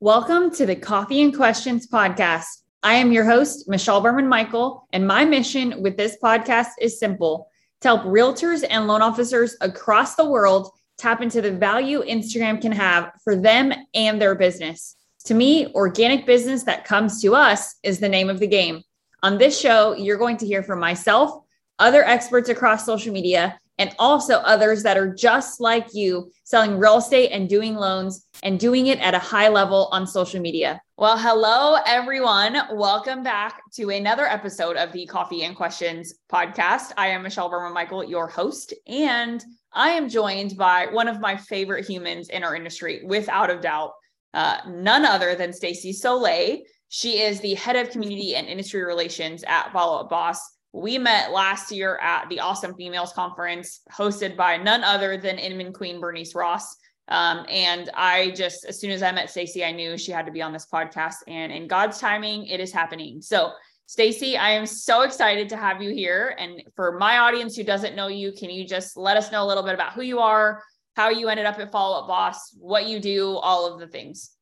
[0.00, 2.44] Welcome to the Coffee and Questions podcast.
[2.82, 7.48] I am your host, Michelle Berman Michael, and my mission with this podcast is simple
[7.80, 12.72] to help realtors and loan officers across the world tap into the value Instagram can
[12.72, 14.96] have for them and their business.
[15.24, 18.82] To me, organic business that comes to us is the name of the game.
[19.22, 21.42] On this show, you're going to hear from myself,
[21.78, 26.98] other experts across social media, and also others that are just like you selling real
[26.98, 30.80] estate and doing loans and doing it at a high level on social media.
[30.96, 32.56] Well, hello, everyone.
[32.72, 36.92] Welcome back to another episode of the Coffee and Questions podcast.
[36.96, 39.44] I am Michelle Berman Michael, your host, and
[39.74, 43.92] I am joined by one of my favorite humans in our industry, without a doubt,
[44.32, 46.60] uh, none other than Stacey Soleil.
[46.88, 50.40] She is the head of community and industry relations at Follow Up Boss.
[50.76, 55.72] We met last year at the Awesome Females Conference, hosted by none other than Inman
[55.72, 56.76] Queen Bernice Ross.
[57.08, 60.32] Um, and I just, as soon as I met Stacey, I knew she had to
[60.32, 61.14] be on this podcast.
[61.26, 63.22] And in God's timing, it is happening.
[63.22, 63.52] So,
[63.86, 66.36] Stacey, I am so excited to have you here.
[66.38, 69.48] And for my audience who doesn't know you, can you just let us know a
[69.48, 70.62] little bit about who you are,
[70.94, 74.36] how you ended up at Follow Up Boss, what you do, all of the things?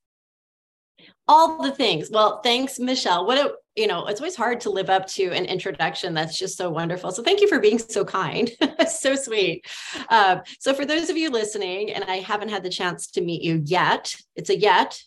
[1.26, 2.10] all the things.
[2.10, 3.26] Well, thanks, Michelle.
[3.26, 6.56] What a you know, it's always hard to live up to an introduction that's just
[6.56, 7.10] so wonderful.
[7.10, 8.50] So thank you for being so kind.
[8.88, 9.66] so sweet.
[10.08, 13.42] Uh, so for those of you listening, and I haven't had the chance to meet
[13.42, 15.00] you yet, it's a yet.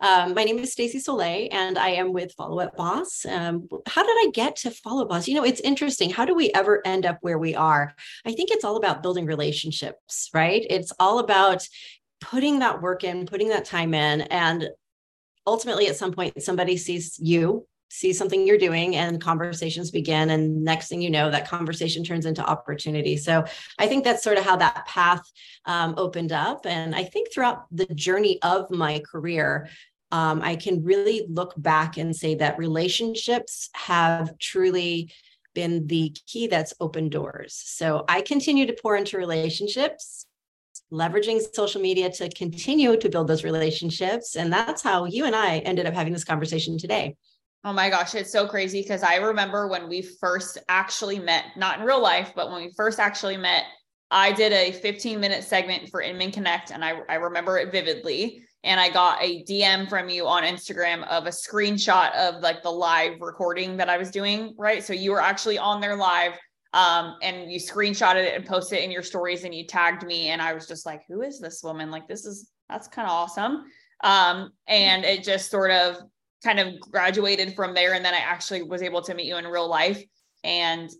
[0.00, 3.24] Um, my name is Stacey Soleil, and I am with Follow Up Boss.
[3.26, 5.28] Um, how did I get to Follow Up Boss?
[5.28, 6.10] You know, it's interesting.
[6.10, 7.94] How do we ever end up where we are?
[8.24, 10.66] I think it's all about building relationships, right?
[10.68, 11.68] It's all about
[12.20, 14.70] putting that work in, putting that time in, and
[15.46, 20.64] ultimately at some point somebody sees you see something you're doing and conversations begin and
[20.64, 23.44] next thing you know that conversation turns into opportunity so
[23.78, 25.22] i think that's sort of how that path
[25.66, 29.68] um, opened up and i think throughout the journey of my career
[30.12, 35.12] um, i can really look back and say that relationships have truly
[35.52, 40.26] been the key that's opened doors so i continue to pour into relationships
[40.92, 44.36] leveraging social media to continue to build those relationships.
[44.36, 47.16] And that's how you and I ended up having this conversation today.
[47.64, 51.78] Oh my gosh, it's so crazy because I remember when we first actually met, not
[51.78, 53.64] in real life, but when we first actually met,
[54.10, 58.42] I did a 15 minute segment for Inman Connect and I, I remember it vividly.
[58.64, 62.70] And I got a DM from you on Instagram of a screenshot of like the
[62.70, 64.54] live recording that I was doing.
[64.58, 64.82] Right.
[64.84, 66.32] So you were actually on there live
[66.72, 70.28] um, and you screenshotted it and posted it in your stories and you tagged me
[70.28, 73.12] and i was just like who is this woman like this is that's kind of
[73.12, 73.64] awesome
[74.02, 75.96] um, and it just sort of
[76.42, 79.46] kind of graduated from there and then i actually was able to meet you in
[79.46, 80.02] real life
[80.44, 80.90] and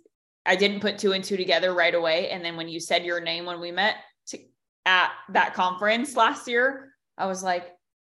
[0.47, 3.21] i didn't put two and two together right away and then when you said your
[3.21, 3.97] name when we met
[4.27, 4.39] to,
[4.87, 7.71] at that conference last year i was like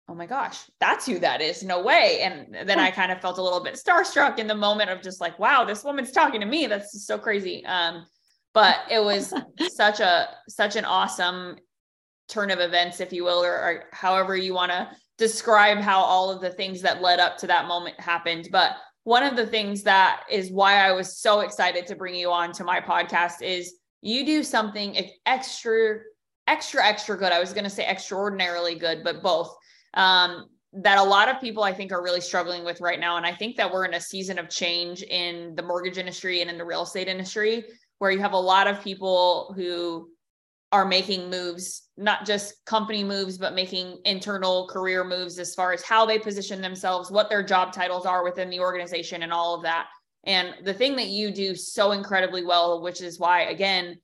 [0.09, 1.63] oh my gosh, that's who that is.
[1.63, 2.21] No way.
[2.21, 5.21] And then I kind of felt a little bit starstruck in the moment of just
[5.21, 6.65] like, wow, this woman's talking to me.
[6.65, 7.63] That's so crazy.
[7.65, 8.07] Um,
[8.55, 9.33] but it was
[9.69, 11.57] such a such an awesome
[12.27, 16.31] turn of events, if you will, or, or however you want to describe how all
[16.31, 18.49] of the things that led up to that moment happened.
[18.51, 22.31] But one of the things that is why I was so excited to bring you
[22.31, 25.99] on to my podcast is you do something extra,
[26.47, 27.31] extra, extra good.
[27.31, 29.53] I was going to say extraordinarily good, but both
[29.93, 33.17] um, that a lot of people I think are really struggling with right now.
[33.17, 36.49] And I think that we're in a season of change in the mortgage industry and
[36.49, 37.65] in the real estate industry
[37.97, 40.09] where you have a lot of people who
[40.71, 45.83] are making moves, not just company moves, but making internal career moves as far as
[45.83, 49.63] how they position themselves, what their job titles are within the organization, and all of
[49.63, 49.87] that.
[50.23, 53.99] And the thing that you do so incredibly well, which is why, again,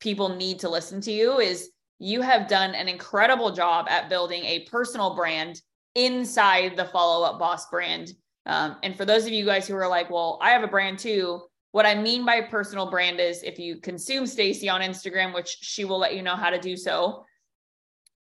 [0.00, 1.70] people need to listen to you, is
[2.00, 5.60] you have done an incredible job at building a personal brand
[5.94, 8.12] inside the follow up boss brand.
[8.44, 10.98] Um, and for those of you guys who are like, well, I have a brand
[10.98, 11.42] too.
[11.72, 15.84] What I mean by personal brand is if you consume Stacey on Instagram, which she
[15.84, 17.24] will let you know how to do so,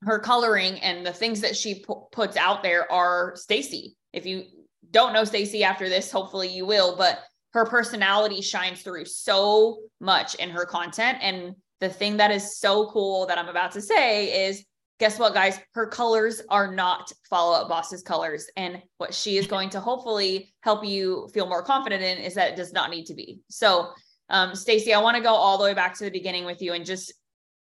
[0.06, 3.96] her coloring and the things that she p- puts out there are Stacey.
[4.12, 4.46] If you
[4.92, 7.20] don't know Stacey after this, hopefully you will, but
[7.54, 11.20] her personality shines through so much in her content.
[11.22, 14.66] And the thing that is so cool that I'm about to say is
[15.00, 15.60] guess what, guys?
[15.74, 18.48] Her colors are not follow up boss's colors.
[18.56, 22.52] And what she is going to hopefully help you feel more confident in is that
[22.52, 23.42] it does not need to be.
[23.50, 23.90] So,
[24.30, 26.74] um, Stacey, I want to go all the way back to the beginning with you
[26.74, 27.14] and just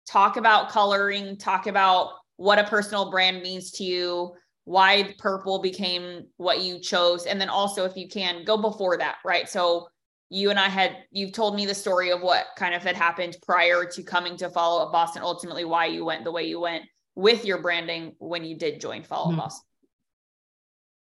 [0.07, 4.33] talk about coloring, talk about what a personal brand means to you,
[4.63, 7.25] why purple became what you chose.
[7.25, 9.47] And then also, if you can, go before that, right?
[9.50, 9.89] So,
[10.30, 13.36] you and I had you've told me the story of what kind of had happened
[13.41, 16.83] prior to coming to follow up Boston, ultimately why you went the way you went
[17.15, 19.39] with your branding when you did join follow up mm-hmm.
[19.39, 19.65] Boston.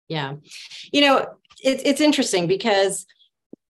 [0.07, 0.35] Yeah.
[0.93, 1.27] You know,
[1.63, 3.07] it's it's interesting because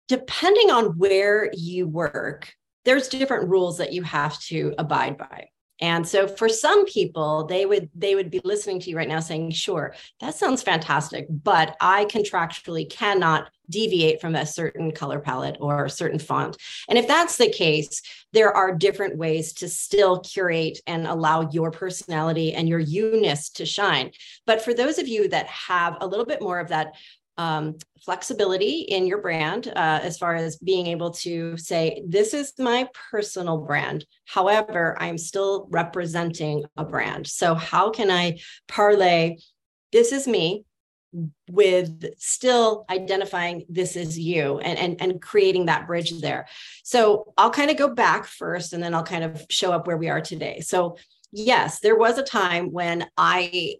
[0.07, 2.53] depending on where you work,
[2.85, 5.49] there's different rules that you have to abide by.
[5.81, 9.19] And so for some people, they would they would be listening to you right now
[9.19, 15.57] saying, "Sure, that sounds fantastic, but I contractually cannot deviate from a certain color palette
[15.59, 16.55] or a certain font."
[16.87, 18.01] And if that's the case,
[18.31, 23.65] there are different ways to still curate and allow your personality and your you-ness to
[23.65, 24.11] shine.
[24.45, 26.93] But for those of you that have a little bit more of that
[27.41, 32.53] um, flexibility in your brand uh, as far as being able to say, this is
[32.59, 34.05] my personal brand.
[34.25, 37.25] However, I'm still representing a brand.
[37.25, 39.37] So, how can I parlay
[39.91, 40.63] this is me
[41.49, 46.47] with still identifying this is you and, and and creating that bridge there
[46.85, 49.97] so i'll kind of go back first and then i'll kind of show up where
[49.97, 50.95] we are today so
[51.33, 53.75] yes there was a time when i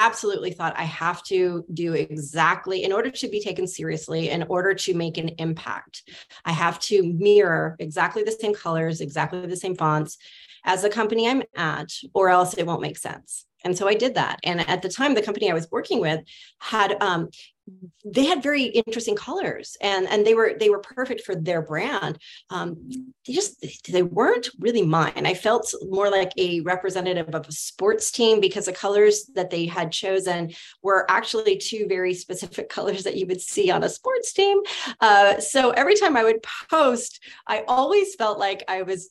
[0.00, 4.74] absolutely thought I have to do exactly in order to be taken seriously, in order
[4.74, 6.02] to make an impact.
[6.44, 10.18] I have to mirror exactly the same colors, exactly the same fonts
[10.64, 13.44] as the company I'm at, or else it won't make sense.
[13.64, 14.40] And so I did that.
[14.44, 16.20] And at the time, the company I was working with
[16.58, 17.28] had um,
[18.04, 22.18] they had very interesting colors and and they were they were perfect for their brand
[22.50, 22.76] um,
[23.26, 28.10] they just they weren't really mine i felt more like a representative of a sports
[28.10, 33.16] team because the colors that they had chosen were actually two very specific colors that
[33.16, 34.58] you would see on a sports team
[35.00, 39.10] uh, so every time i would post i always felt like i was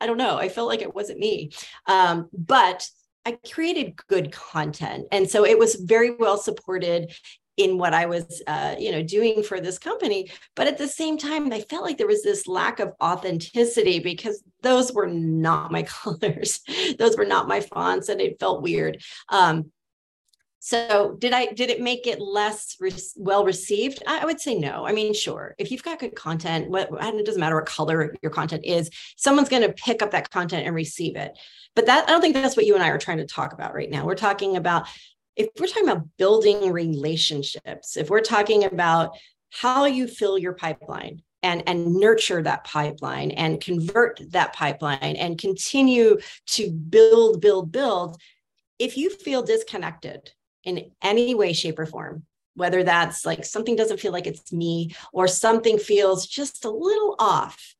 [0.00, 0.36] I don't know.
[0.36, 1.50] I felt like it wasn't me.
[1.86, 2.88] Um, but
[3.28, 5.06] I created good content.
[5.12, 7.12] And so it was very well supported
[7.58, 10.30] in what I was, uh, you know, doing for this company.
[10.56, 14.42] But at the same time, I felt like there was this lack of authenticity because
[14.62, 16.60] those were not my colors,
[16.98, 19.02] those were not my fonts, and it felt weird.
[19.28, 19.72] Um,
[20.60, 24.02] so did I did it make it less re- well received?
[24.06, 24.86] I, I, would say no.
[24.86, 25.54] I mean, sure.
[25.56, 28.90] If you've got good content, what and it doesn't matter what color your content is,
[29.16, 31.38] someone's going to pick up that content and receive it.
[31.76, 33.74] But that I don't think that's what you and I are trying to talk about
[33.74, 34.04] right now.
[34.04, 34.88] We're talking about
[35.36, 39.16] if we're talking about building relationships, if we're talking about
[39.50, 45.38] how you fill your pipeline and, and nurture that pipeline and convert that pipeline and
[45.38, 48.20] continue to build, build, build,
[48.80, 50.32] if you feel disconnected
[50.68, 52.24] in any way, shape, or form,
[52.54, 57.16] whether that's like something doesn't feel like it's me or something feels just a little
[57.18, 57.74] off,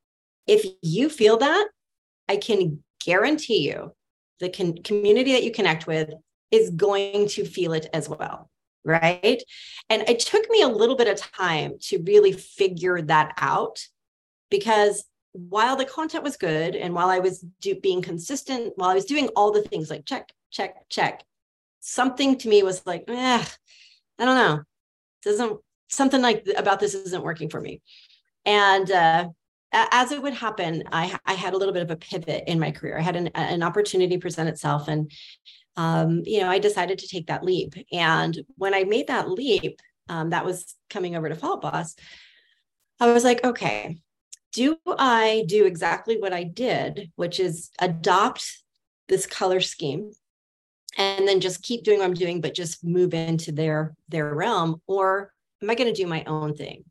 [0.47, 1.69] if you feel that,
[2.29, 3.93] I can guarantee you
[4.41, 6.11] the con- community that you connect with
[6.51, 8.51] is going to feel it as well.
[8.85, 9.43] Right.
[9.91, 13.87] And it took me a little bit of time to really figure that out
[14.51, 18.95] because while the content was good and while I was do, being consistent, while I
[18.95, 21.23] was doing all the things like check, check, check,
[21.81, 23.45] something to me was like, eh,
[24.19, 24.63] I don't know.
[25.23, 27.81] Doesn't something like about this isn't working for me.
[28.45, 29.29] And uh,
[29.73, 32.71] as it would happen, I, I had a little bit of a pivot in my
[32.71, 32.99] career.
[32.99, 35.11] I had an, an opportunity present itself, and
[35.77, 37.75] um, you know, I decided to take that leap.
[37.93, 41.95] And when I made that leap, um, that was coming over to Fault Boss,
[43.01, 43.99] I was like, okay,
[44.53, 48.51] do I do exactly what I did, which is adopt
[49.09, 50.11] this color scheme
[50.99, 54.83] and then just keep doing what I'm doing, but just move into their their realm,
[54.87, 56.85] or am I going to do my own thing?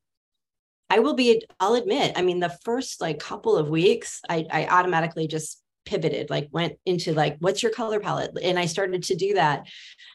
[0.90, 4.68] I will be, I'll admit, I mean, the first like couple of weeks, I, I
[4.68, 8.32] automatically just pivoted, like went into like, what's your color palette?
[8.42, 9.68] And I started to do that.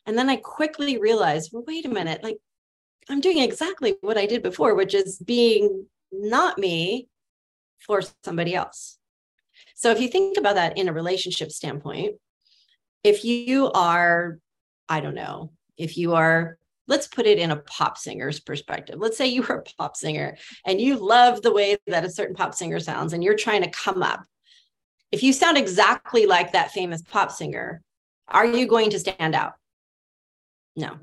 [0.07, 2.39] And then I quickly realized, well, wait a minute, like
[3.11, 7.09] I'm doing exactly what I did before, which is being not me
[7.81, 8.99] for somebody else.
[9.75, 12.15] So if you think about that in a relationship standpoint,
[13.05, 14.39] if you are,
[14.89, 16.57] I don't know, if you are
[16.89, 18.99] let's put it in a pop singer's perspective.
[18.99, 22.35] Let's say you are a pop singer and you love the way that a certain
[22.35, 24.25] pop singer sounds and you're trying to come up
[25.13, 27.83] if you sound exactly like that famous pop singer,
[28.27, 29.53] are you going to stand out?
[30.75, 30.97] No,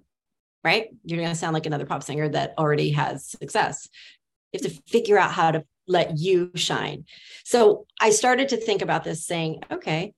[0.64, 0.88] right?
[1.06, 3.88] You're going to sound like another pop singer that already has success.
[4.52, 7.06] You have to figure out how to let you shine.
[7.46, 10.14] So I started to think about this saying, okay,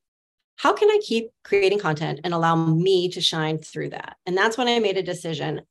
[0.61, 4.17] how can I keep creating content and allow me to shine through that?
[4.27, 5.61] And that's when I made a decision.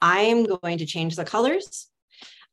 [0.00, 1.88] I'm going to change the colors.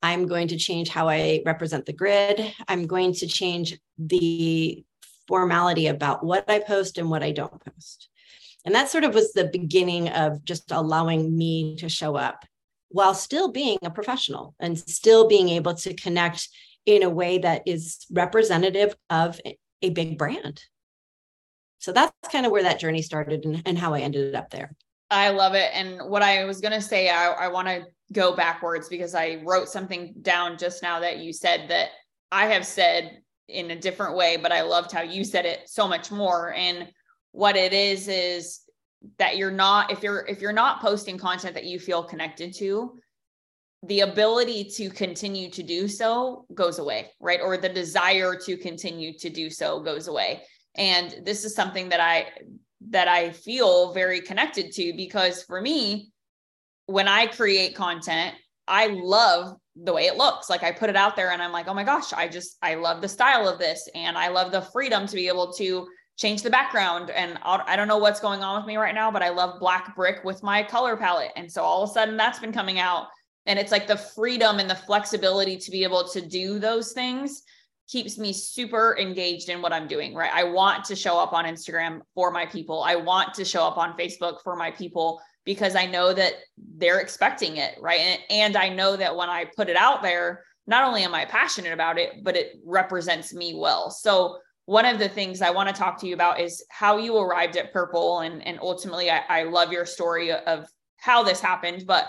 [0.02, 2.52] I'm going to change how I represent the grid.
[2.68, 4.84] I'm going to change the
[5.28, 8.10] formality about what I post and what I don't post.
[8.66, 12.46] And that sort of was the beginning of just allowing me to show up
[12.90, 16.50] while still being a professional and still being able to connect
[16.88, 19.40] in a way that is representative of
[19.84, 20.64] a big brand.
[21.86, 24.72] So that's kind of where that journey started and, and how I ended up there.
[25.12, 25.70] I love it.
[25.72, 29.40] And what I was going to say, I, I want to go backwards because I
[29.46, 31.90] wrote something down just now that you said that
[32.32, 35.88] I have said in a different way, but I loved how you said it so
[35.88, 36.54] much more.
[36.54, 36.88] And
[37.34, 38.62] what it is is
[39.20, 42.98] that you're not if you're if you're not posting content that you feel connected to,
[43.84, 47.42] the ability to continue to do so goes away, right?
[47.44, 50.42] Or the desire to continue to do so goes away.
[50.78, 52.28] And this is something that I
[52.90, 56.12] that I feel very connected to because for me,
[56.86, 58.36] when I create content,
[58.68, 60.50] I love the way it looks.
[60.50, 62.76] Like I put it out there and I'm like, oh my gosh, I just, I
[62.76, 63.90] love the style of this.
[63.96, 67.10] And I love the freedom to be able to change the background.
[67.10, 69.30] And I'll, I do not know what's going on with me right now, but I
[69.30, 71.32] love black brick with my color palette.
[71.36, 73.08] And so all of a sudden that's been coming out.
[73.48, 77.44] And it's like the freedom and the flexibility to be able to do those things
[77.88, 80.32] keeps me super engaged in what I'm doing, right?
[80.34, 82.84] I want to show up on Instagram for my people.
[82.84, 86.34] I want to show up on Facebook for my people because I know that
[86.78, 88.00] they're expecting it, right?
[88.00, 91.26] And, and I know that when I put it out there, not only am I
[91.26, 93.92] passionate about it, but it represents me well.
[93.92, 97.16] So one of the things I want to talk to you about is how you
[97.18, 98.22] arrived at Purple.
[98.22, 101.84] And, and ultimately, I, I love your story of how this happened.
[101.86, 102.08] But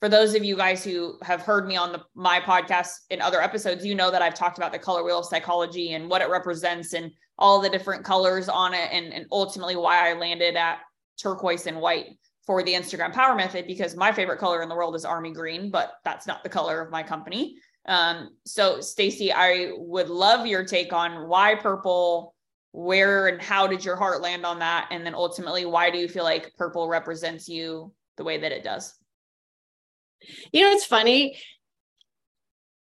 [0.00, 3.42] for those of you guys who have heard me on the my podcast in other
[3.42, 6.30] episodes, you know that I've talked about the color wheel of psychology and what it
[6.30, 10.78] represents and all the different colors on it and, and ultimately why I landed at
[11.20, 12.06] turquoise and white
[12.46, 15.70] for the Instagram power method because my favorite color in the world is army green,
[15.70, 17.56] but that's not the color of my company.
[17.86, 22.34] Um, so Stacey, I would love your take on why purple,
[22.72, 24.88] where and how did your heart land on that?
[24.90, 28.64] And then ultimately, why do you feel like purple represents you the way that it
[28.64, 28.99] does?
[30.52, 31.38] You know, it's funny.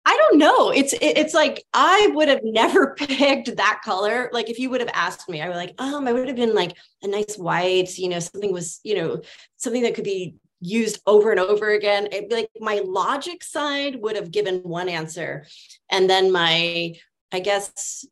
[0.06, 0.70] I don't know.
[0.72, 4.30] It's it's like I would have never picked that color.
[4.34, 6.54] Like if you would have asked me, I would like, um, I would have been
[6.54, 9.22] like a nice white, you know, something was, you know,
[9.58, 12.08] something that could be used over and over again.
[12.12, 15.46] It'd be like my logic side would have given one answer.
[15.90, 16.96] And then my,
[17.32, 18.06] I guess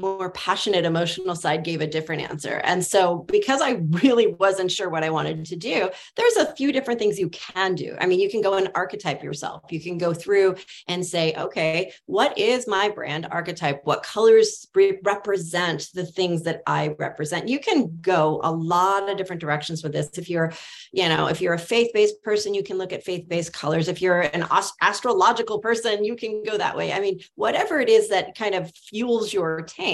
[0.00, 2.60] more passionate emotional side gave a different answer.
[2.64, 6.72] And so because I really wasn't sure what I wanted to do, there's a few
[6.72, 7.96] different things you can do.
[8.00, 9.64] I mean, you can go and archetype yourself.
[9.70, 10.56] You can go through
[10.88, 13.82] and say, okay, what is my brand archetype?
[13.84, 17.48] What colors re- represent the things that I represent?
[17.48, 20.16] You can go a lot of different directions with this.
[20.16, 20.52] If you're,
[20.92, 23.88] you know, if you're a faith-based person, you can look at faith-based colors.
[23.88, 24.46] If you're an
[24.80, 26.92] astrological person, you can go that way.
[26.92, 29.89] I mean, whatever it is that kind of fuels your tank,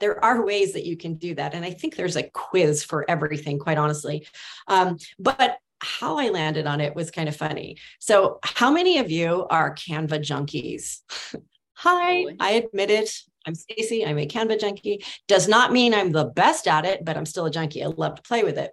[0.00, 1.54] there are ways that you can do that.
[1.54, 4.26] And I think there's a quiz for everything, quite honestly.
[4.68, 7.76] Um, but how I landed on it was kind of funny.
[7.98, 11.00] So, how many of you are Canva junkies?
[11.76, 13.10] Hi, I admit it.
[13.46, 14.06] I'm Stacey.
[14.06, 15.04] I'm a Canva junkie.
[15.28, 17.84] Does not mean I'm the best at it, but I'm still a junkie.
[17.84, 18.70] I love to play with it.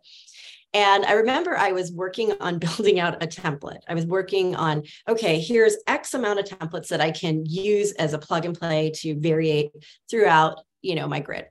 [0.73, 3.81] And I remember I was working on building out a template.
[3.87, 8.13] I was working on, okay, here's X amount of templates that I can use as
[8.13, 9.71] a plug and play to variate
[10.09, 11.45] throughout, you know, my grid.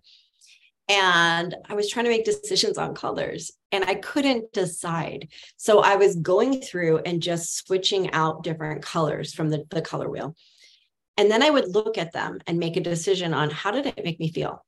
[0.89, 5.29] And I was trying to make decisions on colors and I couldn't decide.
[5.57, 10.11] So I was going through and just switching out different colors from the, the color
[10.11, 10.35] wheel.
[11.17, 14.05] And then I would look at them and make a decision on how did it
[14.05, 14.65] make me feel?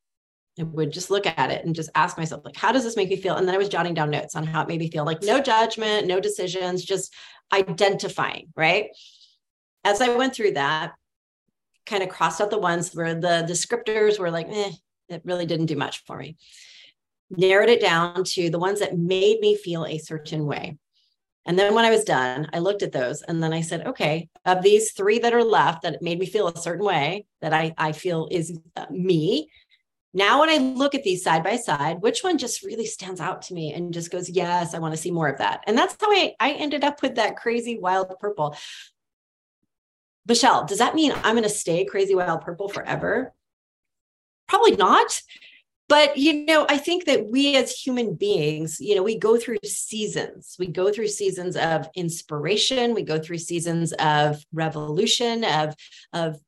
[0.58, 3.08] I would just look at it and just ask myself, like, how does this make
[3.08, 3.36] me feel?
[3.36, 5.40] And then I was jotting down notes on how it made me feel like no
[5.40, 7.14] judgment, no decisions, just
[7.52, 8.88] identifying, right?
[9.84, 10.92] As I went through that,
[11.86, 14.72] kind of crossed out the ones where the descriptors were like, eh,
[15.08, 16.36] it really didn't do much for me.
[17.30, 20.76] Narrowed it down to the ones that made me feel a certain way.
[21.44, 24.28] And then when I was done, I looked at those and then I said, okay,
[24.44, 27.74] of these three that are left that made me feel a certain way that I,
[27.76, 29.48] I feel is uh, me,
[30.14, 33.42] now, when I look at these side by side, which one just really stands out
[33.42, 35.64] to me and just goes, yes, I want to see more of that.
[35.66, 38.54] And that's how I, I ended up with that crazy wild purple.
[40.26, 43.32] Michelle, does that mean I'm going to stay crazy wild purple forever?
[44.48, 45.22] Probably not.
[45.88, 49.58] But, you know, I think that we as human beings, you know, we go through
[49.64, 50.56] seasons.
[50.58, 52.94] We go through seasons of inspiration.
[52.94, 55.74] We go through seasons of revolution, of,
[56.12, 56.38] of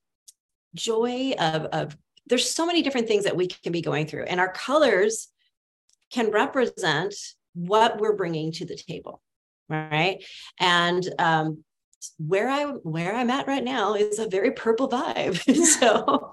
[0.75, 4.41] joy, of, of there's so many different things that we can be going through and
[4.41, 5.29] our colors
[6.13, 7.15] can represent
[7.55, 9.21] what we're bringing to the table
[9.69, 10.25] right
[10.61, 11.65] and um,
[12.19, 15.39] where i where i'm at right now is a very purple vibe
[15.81, 16.31] so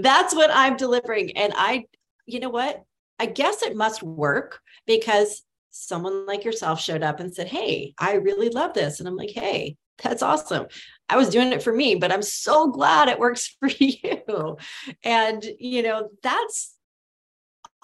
[0.00, 1.84] that's what i'm delivering and i
[2.26, 2.82] you know what
[3.18, 8.14] i guess it must work because someone like yourself showed up and said hey i
[8.14, 10.66] really love this and i'm like hey that's awesome.
[11.08, 14.56] I was doing it for me, but I'm so glad it works for you.
[15.04, 16.74] And, you know, that's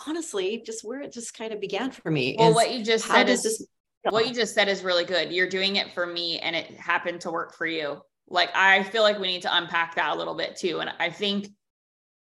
[0.07, 2.37] honestly just where it just kind of began for me.
[2.39, 3.65] Well, what you just said is this,
[4.11, 5.33] what you just said is really good.
[5.33, 8.01] You're doing it for me and it happened to work for you.
[8.29, 10.81] Like I feel like we need to unpack that a little bit too.
[10.81, 11.49] And I think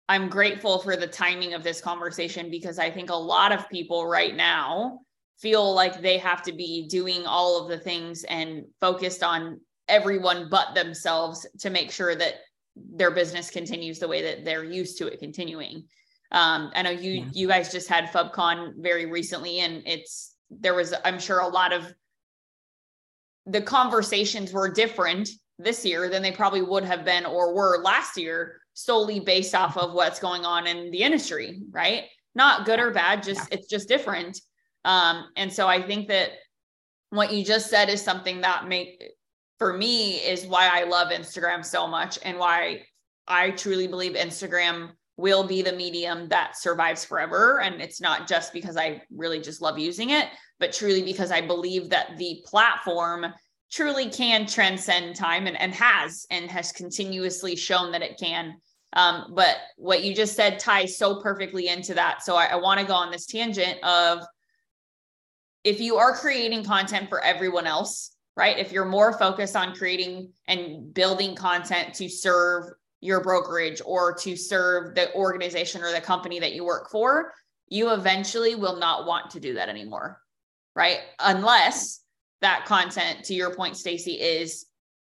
[0.09, 4.07] I'm grateful for the timing of this conversation because I think a lot of people
[4.07, 5.01] right now
[5.39, 10.49] feel like they have to be doing all of the things and focused on everyone
[10.51, 12.35] but themselves to make sure that
[12.77, 15.85] their business continues the way that they're used to it continuing.
[16.33, 17.25] Um, I know you yeah.
[17.33, 21.73] you guys just had FubCon very recently, and it's there was I'm sure a lot
[21.73, 21.93] of
[23.47, 28.17] the conversations were different this year than they probably would have been or were last
[28.17, 32.05] year solely based off of what's going on in the industry, right?
[32.35, 33.59] Not good or bad, just yeah.
[33.59, 34.41] it's just different.
[34.85, 36.31] Um, and so I think that
[37.11, 39.03] what you just said is something that make
[39.59, 42.83] for me is why I love Instagram so much and why
[43.27, 47.61] I truly believe Instagram will be the medium that survives forever.
[47.61, 51.41] And it's not just because I really just love using it, but truly because I
[51.41, 53.27] believe that the platform
[53.71, 58.55] truly can transcend time and, and has and has continuously shown that it can.
[58.93, 62.23] Um, but what you just said ties so perfectly into that.
[62.23, 64.25] So I, I want to go on this tangent of
[65.65, 68.59] if you are creating content for everyone else, right?
[68.59, 74.37] If you're more focused on creating and building content to serve your brokerage or to
[74.37, 77.33] serve the organization or the company that you work for,
[77.69, 80.21] you eventually will not want to do that anymore,
[80.75, 81.01] right?
[81.21, 82.01] Unless
[82.41, 84.67] that content, to your point, Stacey, is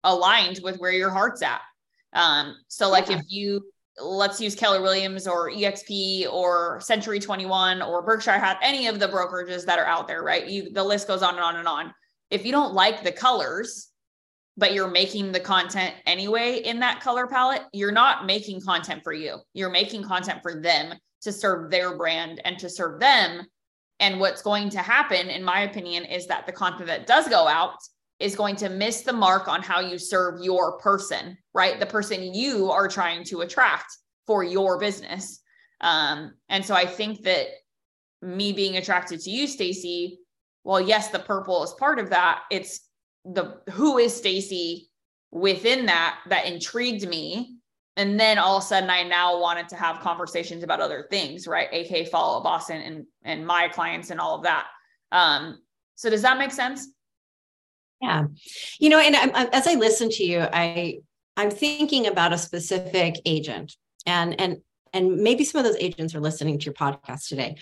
[0.05, 1.61] aligned with where your heart's at.
[2.13, 3.19] Um, so, like yeah.
[3.19, 3.63] if you
[3.99, 9.09] let's use Keller Williams or EXP or Century 21 or Berkshire Hathaway, any of the
[9.09, 10.47] brokerages that are out there, right?
[10.47, 11.95] You the list goes on and on and on.
[12.31, 13.91] If you don't like the colors,
[14.57, 19.13] but you're making the content anyway in that color palette, you're not making content for
[19.13, 19.37] you.
[19.53, 23.47] You're making content for them to serve their brand and to serve them.
[24.01, 27.47] And what's going to happen, in my opinion, is that the content that does go
[27.47, 27.77] out
[28.19, 31.79] is going to miss the mark on how you serve your person, right?
[31.79, 33.87] The person you are trying to attract
[34.27, 35.41] for your business.
[35.83, 37.49] Um, and so I think that
[38.23, 40.19] me being attracted to you, Stacey,
[40.67, 42.43] well, yes, the purple is part of that.
[42.51, 42.81] It's
[43.25, 44.91] the who is Stacey
[45.31, 47.55] within that that intrigued me.
[47.97, 51.47] And then all of a sudden I now wanted to have conversations about other things,
[51.47, 51.69] right?
[51.73, 54.67] AK follow Boston and and my clients and all of that.
[55.13, 55.61] Um,
[55.95, 56.89] so does that make sense?
[58.03, 58.25] Yeah.
[58.81, 60.99] You know, and I, as I listen to you, I
[61.37, 64.57] I'm thinking about a specific agent and and
[64.93, 67.57] and maybe some of those agents are listening to your podcast today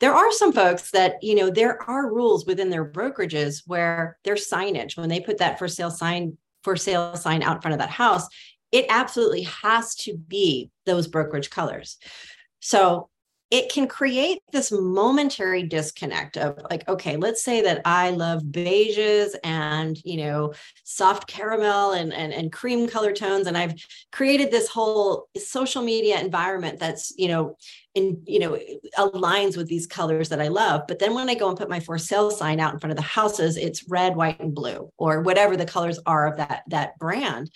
[0.00, 4.34] there are some folks that you know there are rules within their brokerages where their
[4.34, 7.90] signage when they put that for sale sign for sale sign out front of that
[7.90, 8.28] house
[8.72, 11.98] it absolutely has to be those brokerage colors.
[12.60, 13.08] So
[13.50, 19.34] it can create this momentary disconnect of like okay let's say that i love beiges
[19.44, 23.74] and you know soft caramel and, and and cream color tones and i've
[24.10, 27.56] created this whole social media environment that's you know
[27.94, 28.58] in you know
[28.98, 30.82] aligns with these colors that i love.
[30.86, 32.96] But then when i go and put my for sale sign out in front of
[32.96, 36.98] the houses it's red white and blue or whatever the colors are of that that
[36.98, 37.50] brand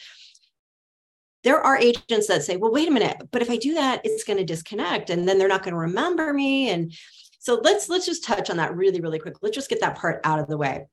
[1.42, 4.24] there are agents that say, well, wait a minute, but if I do that, it's
[4.24, 6.70] going to disconnect and then they're not going to remember me.
[6.70, 6.92] And
[7.38, 9.37] so let's let's just touch on that really, really quick.
[9.40, 10.87] Let's just get that part out of the way.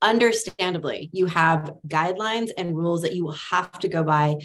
[0.00, 4.36] Understandably, you have guidelines and rules that you will have to go by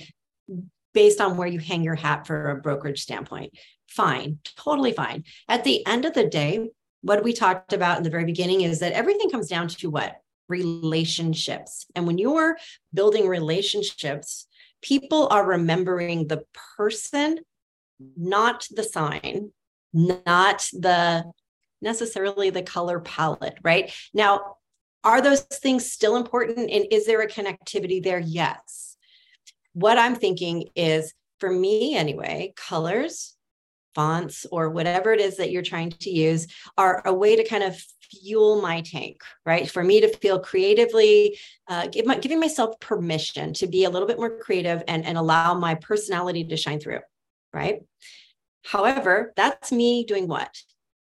[0.94, 3.54] based on where you hang your hat for a brokerage standpoint.
[3.88, 5.24] Fine, totally fine.
[5.48, 6.70] At the end of the day,
[7.02, 10.18] what we talked about in the very beginning is that everything comes down to what?
[10.50, 11.86] Relationships.
[11.96, 12.58] And when you're
[12.94, 14.48] building relationships,
[14.82, 16.44] people are remembering the
[16.78, 17.40] person,
[18.18, 19.52] not the sign,
[19.94, 21.26] not the
[21.82, 23.94] necessarily the color palette, right?
[24.14, 24.58] Now,
[25.04, 26.70] are those things still important?
[26.70, 28.20] And is there a connectivity there?
[28.20, 28.98] Yes.
[29.74, 33.36] What I'm thinking is for me anyway, colors,
[33.96, 37.64] fonts, or whatever it is that you're trying to use are a way to kind
[37.64, 39.70] of fuel my tank, right?
[39.70, 44.08] For me to feel creatively, uh, give my, giving myself permission to be a little
[44.08, 47.00] bit more creative and, and allow my personality to shine through,
[47.54, 47.82] right?
[48.66, 50.62] However, that's me doing what?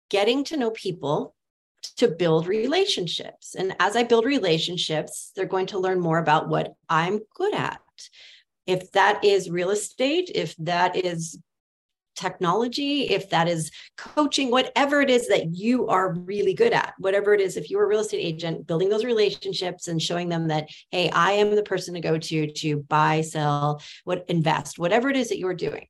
[0.08, 1.34] Getting to know people
[1.96, 3.54] to build relationships.
[3.54, 7.80] And as I build relationships, they're going to learn more about what I'm good at.
[8.66, 11.38] If that is real estate, if that is
[12.20, 17.32] technology, if that is coaching, whatever it is that you are really good at, whatever
[17.32, 20.68] it is, if you're a real estate agent, building those relationships and showing them that,
[20.90, 25.16] hey, I am the person to go to to buy, sell, what invest, whatever it
[25.16, 25.86] is that you're doing.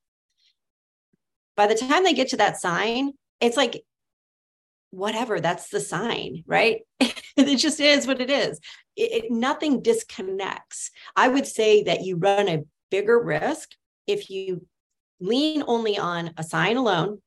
[1.57, 3.83] By the time they get to that sign, it's like
[4.91, 6.83] whatever, that's the sign, right?
[7.01, 8.61] it just is what it is.
[8.97, 10.91] It, it, nothing disconnects.
[11.17, 13.71] I would say that you run a bigger risk
[14.07, 14.67] if you
[15.21, 17.21] lean only on a sign alone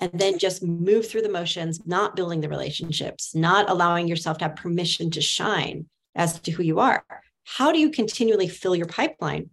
[0.00, 4.44] and then just move through the motions, not building the relationships, not allowing yourself to
[4.44, 7.04] have permission to shine as to who you are.
[7.44, 9.50] How do you continually fill your pipeline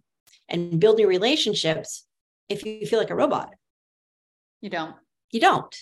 [0.48, 2.06] and build new relationships
[2.48, 3.54] if you feel like a robot?
[4.60, 4.96] You don't.
[5.30, 5.74] You don't.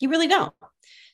[0.00, 0.52] You really don't.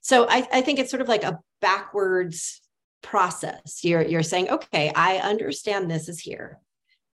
[0.01, 2.61] So I, I think it's sort of like a backwards
[3.03, 3.81] process.
[3.83, 6.61] You're you're saying, okay, I understand this is here,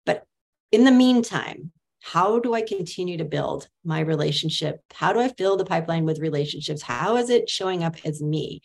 [0.05, 0.25] but
[0.73, 4.81] in the meantime, how do I continue to build my relationship?
[4.93, 6.83] How do I fill the pipeline with relationships?
[6.83, 8.63] How is it showing up as me?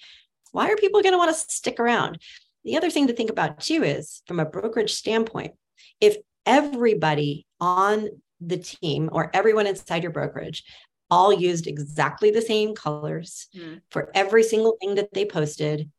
[0.51, 2.19] Why are people going to want to stick around?
[2.63, 5.53] The other thing to think about too is from a brokerage standpoint,
[5.99, 8.07] if everybody on
[8.41, 10.63] the team or everyone inside your brokerage
[11.11, 13.81] all used exactly the same colors mm.
[13.89, 15.89] for every single thing that they posted,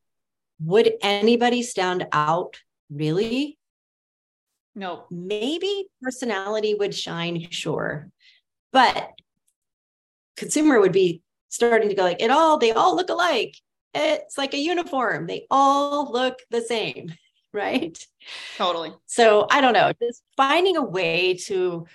[0.61, 2.59] would anybody stand out
[2.90, 3.59] really?
[4.77, 5.07] No.
[5.11, 8.11] Maybe personality would shine, sure.
[8.73, 9.11] But
[10.37, 13.57] consumer would be starting to go like, it all, they all look alike.
[13.95, 15.27] It's like a uniform.
[15.27, 17.15] They all look the same,
[17.55, 17.99] right?
[18.59, 18.93] Totally.
[19.07, 21.87] So I don't know, just finding a way to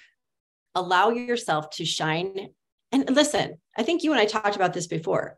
[0.74, 2.50] allow yourself to shine.
[2.92, 5.38] And listen, I think you and I talked about this before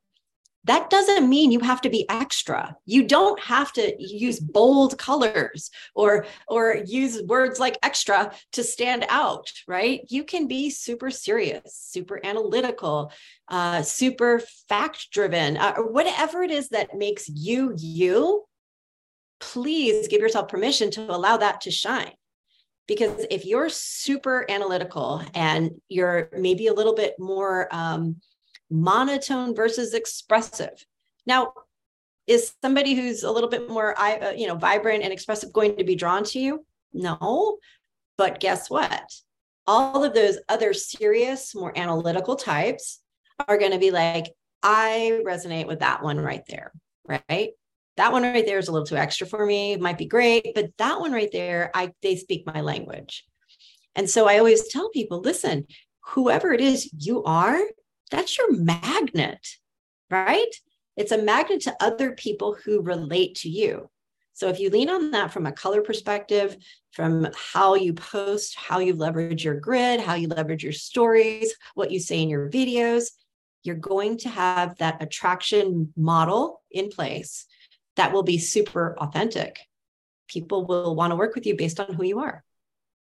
[0.65, 2.75] that doesn't mean you have to be extra.
[2.85, 9.05] You don't have to use bold colors or or use words like extra to stand
[9.09, 10.01] out right?
[10.09, 13.11] You can be super serious super analytical
[13.49, 18.45] uh, super fact driven uh, whatever it is that makes you you
[19.43, 22.13] please give yourself permission to allow that to shine.
[22.87, 28.17] Because if you're super analytical and you're maybe a little bit more um,
[28.69, 30.85] monotone versus expressive.
[31.25, 31.53] Now,
[32.25, 35.83] is somebody who's a little bit more uh, you know vibrant and expressive going to
[35.83, 36.65] be drawn to you?
[36.93, 37.57] No.
[38.17, 39.11] But guess what?
[39.65, 43.01] All of those other serious more analytical types
[43.47, 46.71] are going to be like i resonate with that one right there
[47.05, 47.49] right?
[47.97, 50.53] That one right there is a little too extra for me it might be great
[50.55, 53.25] but that one right there i they speak my language.
[53.95, 55.67] And so i always tell people listen
[56.05, 57.59] whoever it is you are
[58.13, 59.57] that's your magnet,
[60.11, 60.53] right?
[60.95, 63.89] It's a magnet to other people who relate to you.
[64.33, 66.55] So if you lean on that from a color perspective,
[66.91, 71.91] from how you post, how you leverage your grid, how you leverage your stories, what
[71.91, 73.11] you say in your videos,
[73.63, 77.45] you're going to have that attraction model in place
[77.95, 79.59] that will be super authentic.
[80.27, 82.43] People will want to work with you based on who you are.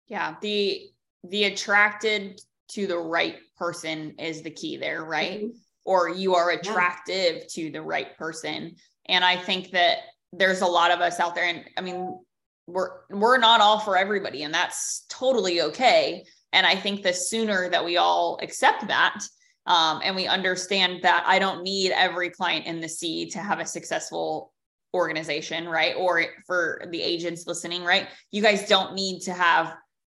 [0.06, 0.82] Yeah, the
[1.24, 5.40] the attracted to the right person is the key there, right?
[5.40, 5.58] Mm-hmm.
[5.84, 7.44] Or you are attractive yeah.
[7.50, 8.76] to the right person.
[9.06, 9.98] And I think that
[10.32, 12.18] there's a lot of us out there and I mean
[12.66, 16.24] we're we're not all for everybody and that's totally okay.
[16.52, 19.20] And I think the sooner that we all accept that
[19.66, 23.58] um, and we understand that I don't need every client in the sea to have
[23.58, 24.52] a successful
[24.94, 25.94] organization, right?
[25.96, 28.08] Or for the agents listening, right?
[28.30, 29.74] You guys don't need to have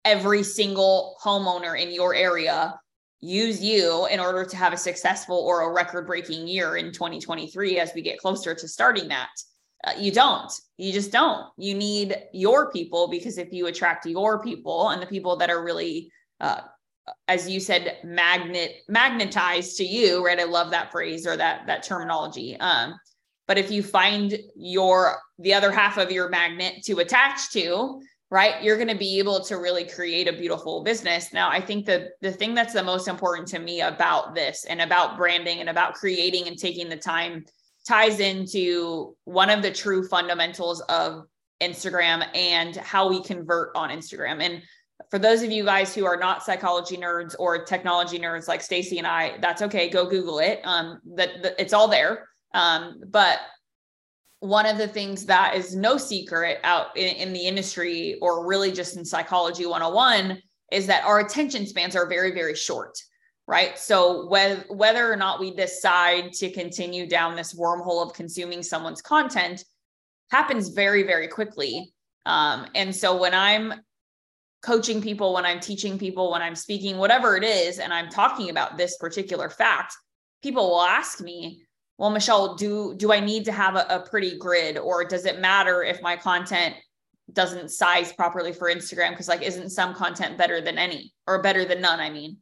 [0.04, 2.78] every single homeowner in your area
[3.20, 7.78] use you in order to have a successful or a record breaking year in 2023
[7.78, 9.30] as we get closer to starting that.
[9.84, 10.52] Uh, you don't.
[10.76, 11.46] You just don't.
[11.56, 15.62] You need your people because if you attract your people and the people that are
[15.62, 16.62] really, uh,
[17.28, 20.40] as you said, magnet magnetized to you, right?
[20.40, 22.56] I love that phrase or that that terminology.
[22.58, 22.98] Um,
[23.46, 28.00] but if you find your the other half of your magnet to attach to,
[28.30, 28.62] right?
[28.62, 31.32] You're going to be able to really create a beautiful business.
[31.32, 34.80] Now i think the the thing that's the most important to me about this and
[34.80, 37.44] about branding and about creating and taking the time
[37.86, 41.24] ties into one of the true fundamentals of
[41.60, 44.42] instagram and how we convert on instagram.
[44.42, 44.62] And
[45.10, 48.98] for those of you guys who are not psychology nerds or technology nerds like stacey
[48.98, 49.88] and i that's okay.
[49.88, 50.60] Go google it.
[50.64, 52.28] Um that it's all there.
[52.54, 53.38] Um but
[54.40, 58.70] one of the things that is no secret out in, in, the industry or really
[58.70, 62.96] just in psychology 101 is that our attention spans are very very short
[63.48, 63.78] right?
[63.78, 69.02] So whether whether or not we decide to continue down this wormhole of consuming someone's
[69.02, 69.64] content
[70.30, 71.92] happens very very quickly.
[72.24, 73.72] Um, and so when i'm
[74.62, 78.50] coaching people when i'm teaching people when i'm speaking whatever it is and i'm talking
[78.50, 79.94] about this particular fact
[80.42, 81.62] people will ask me
[81.98, 85.40] well michelle do do i need to have a, a, pretty grid or does it
[85.40, 86.74] matter if my content
[87.32, 91.64] doesn't size properly for instagram because like isn't some content better than any or better
[91.64, 92.36] than none i mean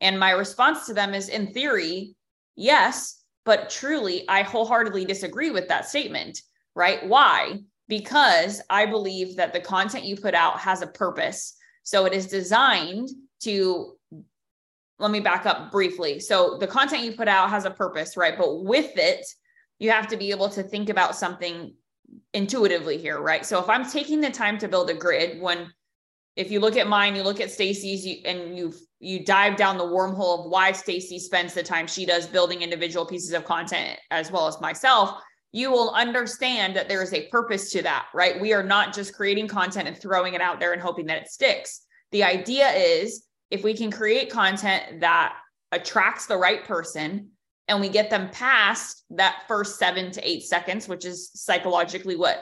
[0.00, 2.14] and my response to them is in theory
[2.54, 6.42] yes But truly, I wholeheartedly disagree with that statement,
[6.74, 7.00] right?
[7.08, 7.62] Why?
[7.88, 11.56] Because I believe that the content you put out has a purpose.
[11.82, 13.08] So it is designed
[13.44, 13.97] to
[14.98, 16.18] let me back up briefly.
[16.20, 18.36] So the content you put out has a purpose, right?
[18.36, 19.24] But with it,
[19.78, 21.72] you have to be able to think about something
[22.34, 23.46] intuitively here, right?
[23.46, 25.70] So if I'm taking the time to build a grid, when
[26.36, 29.78] if you look at mine, you look at Stacey's, you, and you you dive down
[29.78, 33.98] the wormhole of why Stacey spends the time she does building individual pieces of content,
[34.10, 35.20] as well as myself,
[35.52, 38.40] you will understand that there is a purpose to that, right?
[38.40, 41.28] We are not just creating content and throwing it out there and hoping that it
[41.28, 41.82] sticks.
[42.10, 45.36] The idea is if we can create content that
[45.72, 47.30] attracts the right person
[47.66, 52.38] and we get them past that first seven to eight seconds, which is psychologically what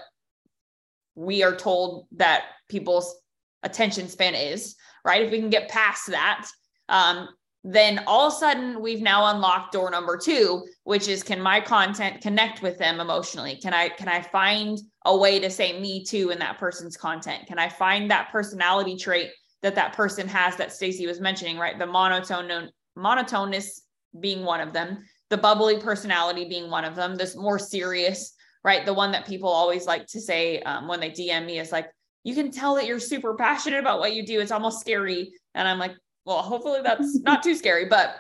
[1.15, 3.17] we are told that people's
[3.63, 5.23] attention span is, right?
[5.23, 6.47] If we can get past that,
[6.89, 7.29] um,
[7.65, 11.61] then all of a sudden we've now unlocked door number two, which is can my
[11.61, 13.57] content connect with them emotionally?
[13.57, 17.47] Can I can I find a way to say me too in that person's content?
[17.49, 19.31] Can I find that personality trait
[19.63, 21.79] that that person has that Stacey was mentioning, right?
[21.79, 23.81] The monotone monotoneness
[24.21, 28.87] being one of them, the bubbly personality being one of them, this more serious, right?
[28.87, 31.89] The one that people always like to say um, when they DM me is like,
[32.25, 34.41] you can tell that you're super passionate about what you do.
[34.41, 35.33] It's almost scary.
[35.55, 35.93] And I'm like,
[36.25, 38.17] well, hopefully that's not too scary, but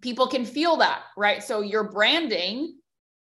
[0.00, 1.42] people can feel that, right?
[1.42, 2.78] So your branding,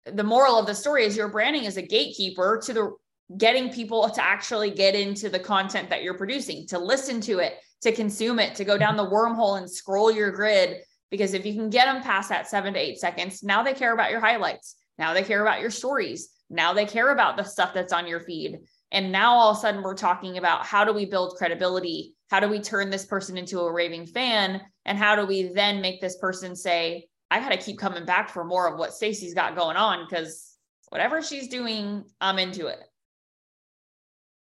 [0.07, 2.97] the moral of the story is your branding is a gatekeeper to the
[3.37, 7.55] getting people to actually get into the content that you're producing, to listen to it,
[7.83, 10.79] to consume it, to go down the wormhole and scroll your grid.
[11.11, 13.93] Because if you can get them past that seven to eight seconds, now they care
[13.93, 14.77] about your highlights.
[14.99, 16.31] Now they care about your stories.
[16.49, 18.61] Now they care about the stuff that's on your feed.
[18.91, 22.15] And now all of a sudden we're talking about how do we build credibility?
[22.31, 24.61] How do we turn this person into a raving fan?
[24.85, 28.29] And how do we then make this person say, I got to keep coming back
[28.29, 30.57] for more of what Stacey's got going on because
[30.91, 32.79] whatever she's doing, I'm into it.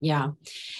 [0.02, 0.30] Yeah.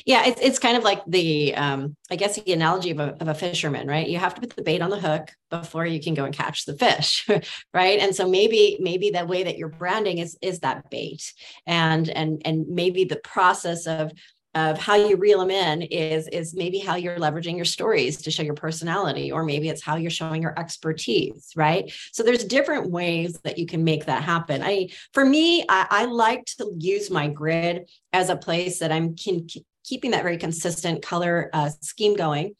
[0.06, 0.26] Yeah.
[0.28, 3.34] It's, it's kind of like the, um, I guess the analogy of a, of a
[3.34, 4.08] fisherman, right?
[4.08, 6.66] You have to put the bait on the hook before you can go and catch
[6.66, 7.28] the fish.
[7.74, 8.00] right.
[8.00, 11.34] And so maybe, maybe the way that you're branding is, is that bait
[11.68, 14.14] and, and, and maybe the process of,
[14.60, 18.32] of how you reel them in is is maybe how you're leveraging your stories to
[18.32, 22.90] show your personality or maybe it's how you're showing your expertise right so there's different
[22.90, 27.10] ways that you can make that happen i for me i, I like to use
[27.10, 29.48] my grid as a place that i'm can,
[29.84, 32.56] keeping that very consistent color uh, scheme going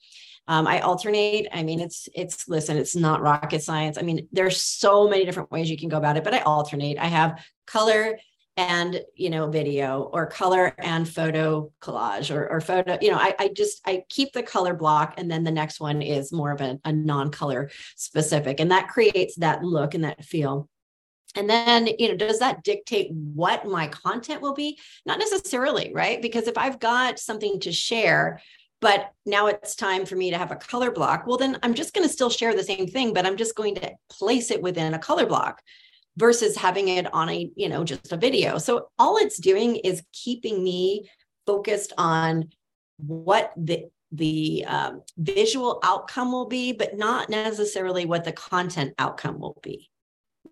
[0.50, 1.48] um, I alternate.
[1.54, 4.00] I mean, it's it's listen, it's not rocket science.
[4.00, 6.98] I mean, there's so many different ways you can go about it, but I alternate.
[6.98, 8.18] I have color,
[8.60, 13.34] and you know video or color and photo collage or, or photo you know I,
[13.40, 16.60] I just i keep the color block and then the next one is more of
[16.60, 20.68] a, a non-color specific and that creates that look and that feel.
[21.36, 24.78] And then you know does that dictate what my content will be?
[25.06, 26.22] Not necessarily right?
[26.22, 28.42] Because if i've got something to share
[28.82, 31.94] but now it's time for me to have a color block well then i'm just
[31.94, 34.94] going to still share the same thing but i'm just going to place it within
[34.94, 35.62] a color block
[36.20, 38.58] versus having it on a, you know, just a video.
[38.58, 41.10] So all it's doing is keeping me
[41.48, 42.50] focused on
[42.98, 49.40] what the the um, visual outcome will be, but not necessarily what the content outcome
[49.40, 49.90] will be.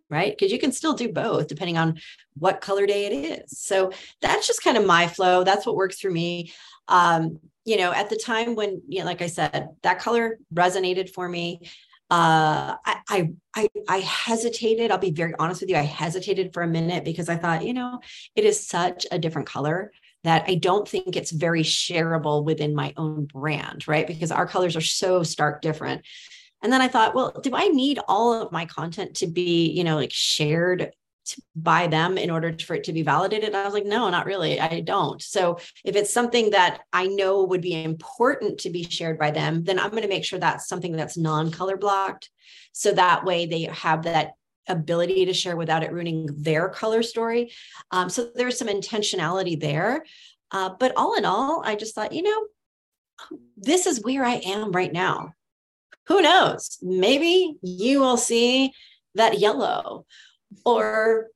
[0.09, 0.31] Right.
[0.31, 1.99] Because you can still do both depending on
[2.35, 3.59] what color day it is.
[3.59, 5.43] So that's just kind of my flow.
[5.43, 6.53] That's what works for me.
[6.87, 11.09] Um, you know, at the time when, you know, like I said, that color resonated
[11.09, 11.67] for me
[12.09, 14.91] uh, I, I, I hesitated.
[14.91, 15.75] I'll be very honest with you.
[15.75, 17.99] I hesitated for a minute because I thought, you know,
[18.35, 19.91] it is such a different color
[20.23, 24.07] that I don't think it's very shareable within my own brand, right?
[24.07, 26.03] Because our colors are so stark different.
[26.63, 29.83] And then I thought, well, do I need all of my content to be, you
[29.83, 30.91] know, like shared
[31.55, 33.53] by them in order for it to be validated?
[33.53, 34.59] I was like, no, not really.
[34.59, 35.21] I don't.
[35.21, 39.63] So if it's something that I know would be important to be shared by them,
[39.63, 42.29] then I'm going to make sure that's something that's non color blocked.
[42.71, 44.33] So that way they have that
[44.67, 47.51] ability to share without it ruining their color story.
[47.91, 50.03] Um, so there's some intentionality there.
[50.51, 52.45] Uh, but all in all, I just thought, you know,
[53.55, 55.33] this is where I am right now.
[56.07, 56.77] Who knows?
[56.81, 58.71] Maybe you will see
[59.15, 60.05] that yellow
[60.65, 61.27] or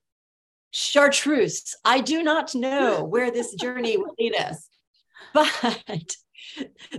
[0.70, 1.74] chartreuse.
[1.84, 4.68] I do not know where this journey will lead us.
[5.34, 6.16] But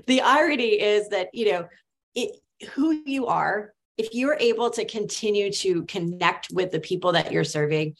[0.08, 1.67] the irony is that, you know,
[2.15, 2.36] it,
[2.73, 7.43] who you are, if you're able to continue to connect with the people that you're
[7.43, 7.95] serving,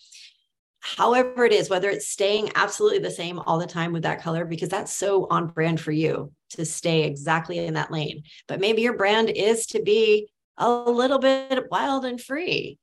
[0.80, 4.45] however it is, whether it's staying absolutely the same all the time with that color,
[4.45, 8.23] because that's so on brand for you to stay exactly in that lane.
[8.47, 12.78] But maybe your brand is to be a little bit wild and free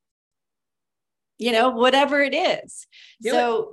[1.41, 2.87] you know, whatever it is.
[3.23, 3.69] Do so it.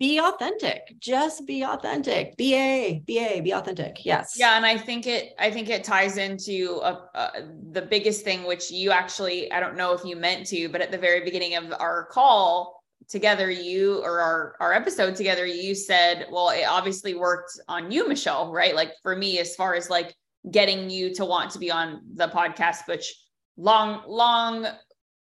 [0.00, 0.94] be authentic.
[0.98, 2.36] Just be authentic.
[2.36, 4.04] BA, BA, be authentic.
[4.04, 4.34] Yes.
[4.36, 7.30] Yeah, and I think it I think it ties into a, a,
[7.70, 10.90] the biggest thing which you actually I don't know if you meant to, but at
[10.90, 16.26] the very beginning of our call together you or our our episode together you said,
[16.32, 18.74] well, it obviously worked on you Michelle, right?
[18.74, 20.12] Like for me as far as like
[20.50, 23.14] getting you to want to be on the podcast which
[23.56, 24.66] long long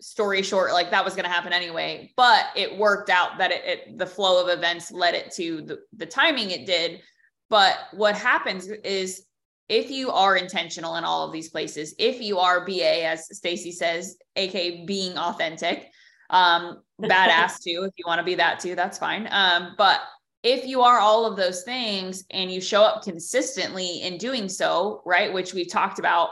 [0.02, 2.12] story short, like that was going to happen anyway.
[2.16, 5.78] But it worked out that it, it, the flow of events led it to the,
[5.96, 7.00] the timing it did.
[7.48, 9.26] But what happens is
[9.68, 13.72] if you are intentional in all of these places, if you are BA, as Stacey
[13.72, 15.88] says, aka being authentic,
[16.30, 19.28] um, badass too, if you want to be that too, that's fine.
[19.30, 20.00] Um, but
[20.42, 25.02] if you are all of those things and you show up consistently in doing so,
[25.06, 26.30] right, which we've talked about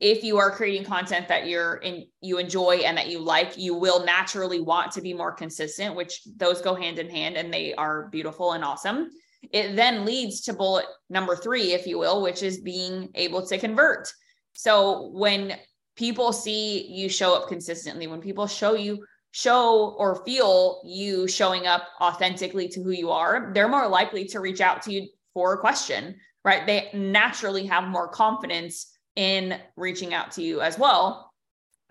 [0.00, 3.74] if you are creating content that you're in you enjoy and that you like you
[3.74, 7.74] will naturally want to be more consistent which those go hand in hand and they
[7.74, 9.10] are beautiful and awesome.
[9.52, 13.58] It then leads to bullet number 3 if you will which is being able to
[13.58, 14.12] convert.
[14.54, 15.56] So when
[15.96, 21.66] people see you show up consistently when people show you show or feel you showing
[21.66, 25.52] up authentically to who you are they're more likely to reach out to you for
[25.52, 26.66] a question right?
[26.66, 31.32] They naturally have more confidence in reaching out to you as well.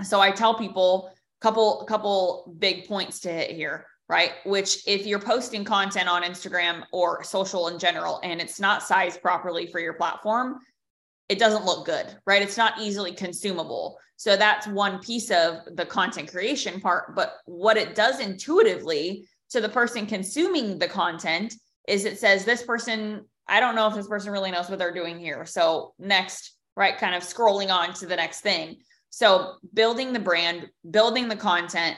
[0.03, 4.31] So I tell people couple couple big points to hit here, right?
[4.45, 9.21] Which if you're posting content on Instagram or social in general and it's not sized
[9.21, 10.59] properly for your platform,
[11.29, 12.41] it doesn't look good, right?
[12.41, 13.97] It's not easily consumable.
[14.17, 19.61] So that's one piece of the content creation part, but what it does intuitively to
[19.61, 21.53] the person consuming the content
[21.87, 24.93] is it says this person I don't know if this person really knows what they're
[24.93, 25.43] doing here.
[25.43, 26.97] So next right?
[26.97, 28.77] Kind of scrolling on to the next thing.
[29.09, 31.97] So building the brand, building the content,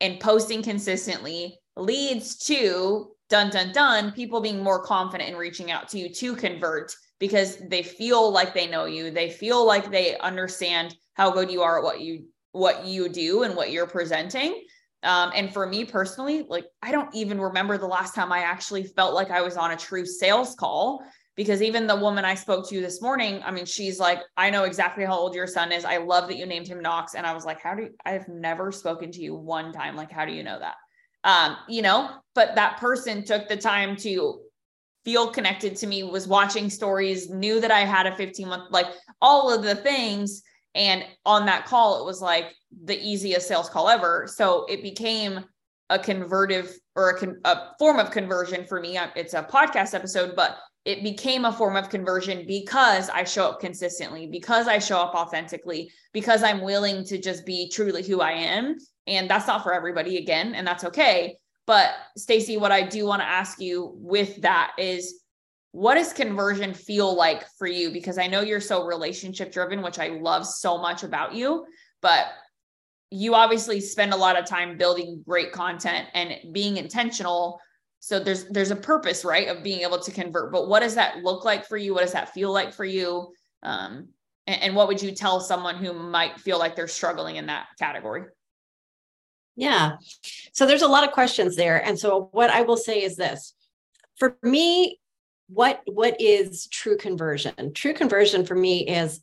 [0.00, 5.88] and posting consistently leads to done, done, done, people being more confident in reaching out
[5.90, 9.10] to you to convert because they feel like they know you.
[9.10, 13.42] They feel like they understand how good you are at what you what you do
[13.42, 14.64] and what you're presenting.
[15.02, 18.84] Um, and for me personally, like I don't even remember the last time I actually
[18.84, 21.02] felt like I was on a true sales call
[21.36, 24.64] because even the woman I spoke to this morning, I mean, she's like, I know
[24.64, 25.84] exactly how old your son is.
[25.84, 27.14] I love that you named him Knox.
[27.14, 29.96] And I was like, how do you, I've never spoken to you one time.
[29.96, 30.76] Like, how do you know that?
[31.24, 34.40] Um, you know, but that person took the time to
[35.04, 38.86] feel connected to me, was watching stories, knew that I had a 15 month, like
[39.20, 40.42] all of the things.
[40.74, 44.28] And on that call, it was like the easiest sales call ever.
[44.32, 45.44] So it became
[45.90, 48.98] a convertive or a, con- a form of conversion for me.
[49.16, 53.60] It's a podcast episode, but it became a form of conversion because I show up
[53.60, 58.32] consistently, because I show up authentically, because I'm willing to just be truly who I
[58.32, 58.76] am.
[59.06, 61.36] And that's not for everybody again, and that's okay.
[61.66, 65.22] But Stacey, what I do want to ask you with that is
[65.72, 67.90] what does conversion feel like for you?
[67.90, 71.66] Because I know you're so relationship driven, which I love so much about you,
[72.00, 72.26] but
[73.10, 77.58] you obviously spend a lot of time building great content and being intentional
[78.04, 81.22] so there's there's a purpose right of being able to convert but what does that
[81.22, 81.94] look like for you?
[81.94, 83.32] What does that feel like for you?
[83.62, 84.08] Um,
[84.46, 87.68] and, and what would you tell someone who might feel like they're struggling in that
[87.78, 88.24] category?
[89.56, 89.92] Yeah.
[90.52, 91.82] So there's a lot of questions there.
[91.82, 93.54] And so what i will say is this.
[94.18, 95.00] For me
[95.48, 97.72] what what is true conversion?
[97.72, 99.22] True conversion for me is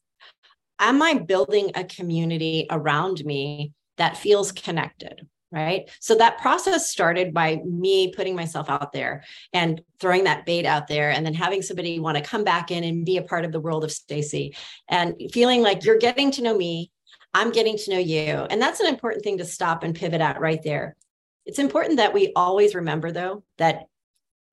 [0.79, 5.89] am i building a community around me that feels connected right?
[5.99, 10.87] So that process started by me putting myself out there and throwing that bait out
[10.87, 13.51] there and then having somebody want to come back in and be a part of
[13.51, 14.55] the world of stacey
[14.87, 16.91] and feeling like you're getting to know me.
[17.33, 18.47] I'm getting to know you.
[18.49, 20.95] And that's an important thing to stop and pivot at right there.
[21.45, 23.87] It's important that we always remember though that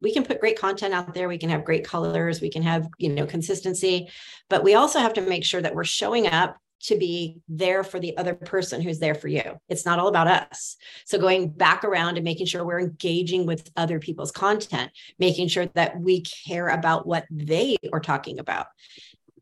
[0.00, 1.28] we can put great content out there.
[1.28, 2.40] We can have great colors.
[2.40, 4.08] We can have you know consistency.
[4.48, 7.98] But we also have to make sure that we're showing up to be there for
[7.98, 9.58] the other person who's there for you.
[9.68, 10.76] It's not all about us.
[11.04, 15.66] So going back around and making sure we're engaging with other people's content, making sure
[15.74, 18.66] that we care about what they are talking about.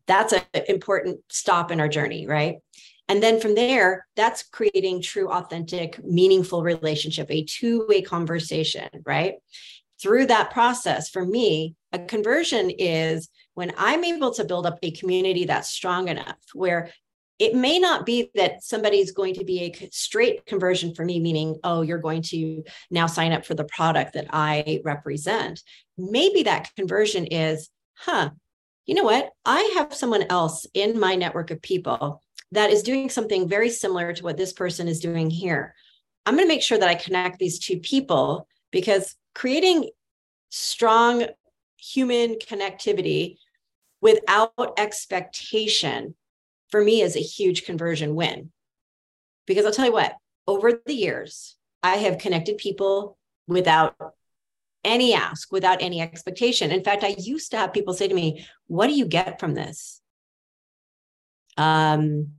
[0.07, 2.57] That's an important stop in our journey, right?
[3.09, 9.35] And then from there, that's creating true, authentic, meaningful relationship, a two-way conversation, right?
[10.01, 14.91] Through that process, for me, a conversion is when I'm able to build up a
[14.91, 16.91] community that's strong enough where
[17.39, 21.57] it may not be that somebody's going to be a straight conversion for me, meaning,
[21.63, 25.61] oh, you're going to now sign up for the product that I represent.
[25.97, 28.31] Maybe that conversion is, huh,
[28.85, 29.29] you know what?
[29.45, 32.23] I have someone else in my network of people
[32.53, 35.75] that is doing something very similar to what this person is doing here.
[36.25, 39.89] I'm going to make sure that I connect these two people because creating
[40.49, 41.25] strong
[41.77, 43.37] human connectivity
[44.01, 46.15] without expectation
[46.69, 48.51] for me is a huge conversion win.
[49.45, 50.15] Because I'll tell you what,
[50.47, 53.95] over the years, I have connected people without
[54.83, 56.71] any ask, without any expectation.
[56.71, 59.53] In fact, I used to have people say to me, What do you get from
[59.53, 60.01] this?
[61.57, 62.33] Um,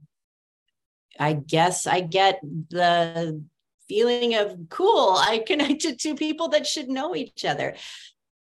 [1.18, 3.42] I guess I get the
[3.88, 5.16] feeling of cool.
[5.18, 7.74] I connected to people that should know each other.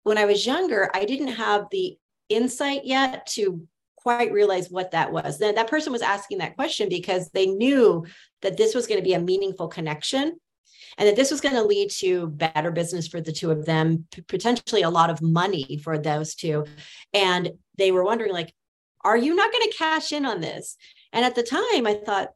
[0.02, 1.96] When I was younger, I didn't have the
[2.28, 3.66] insight yet to
[4.06, 5.40] quite realize what that was.
[5.40, 8.06] Then that person was asking that question because they knew
[8.40, 10.38] that this was going to be a meaningful connection
[10.96, 14.06] and that this was going to lead to better business for the two of them,
[14.28, 16.66] potentially a lot of money for those two.
[17.12, 18.54] And they were wondering, like,
[19.02, 20.76] are you not going to cash in on this?
[21.12, 22.28] And at the time, I thought,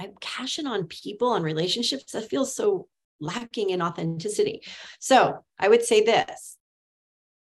[0.00, 2.10] I'm cashing on people and relationships.
[2.10, 2.88] That feels so
[3.20, 4.62] lacking in authenticity.
[4.98, 6.57] So I would say this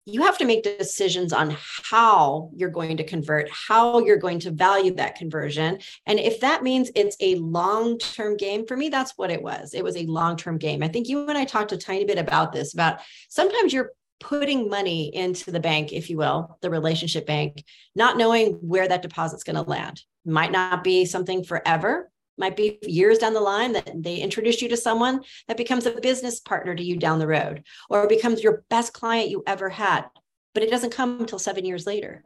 [0.06, 4.50] you have to make decisions on how you're going to convert, how you're going to
[4.50, 5.78] value that conversion.
[6.06, 9.74] And if that means it's a long term game, for me, that's what it was.
[9.74, 10.82] It was a long term game.
[10.82, 14.68] I think you and I talked a tiny bit about this about sometimes you're putting
[14.68, 19.44] money into the bank, if you will, the relationship bank, not knowing where that deposit's
[19.44, 20.02] going to land.
[20.26, 22.10] Might not be something forever,
[22.40, 26.00] might be years down the line that they introduce you to someone that becomes a
[26.00, 30.06] business partner to you down the road or becomes your best client you ever had
[30.52, 32.24] but it doesn't come until 7 years later.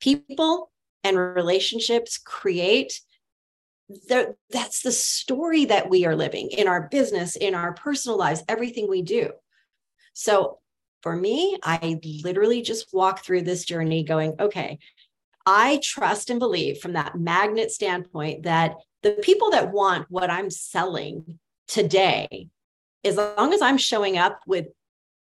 [0.00, 0.70] People
[1.02, 3.00] and relationships create
[3.88, 8.44] the, that's the story that we are living in our business in our personal lives
[8.46, 9.32] everything we do.
[10.12, 10.58] So
[11.02, 14.78] for me i literally just walk through this journey going okay
[15.46, 20.50] I trust and believe from that magnet standpoint that the people that want what I'm
[20.50, 21.38] selling
[21.68, 22.48] today,
[23.04, 24.66] as long as I'm showing up with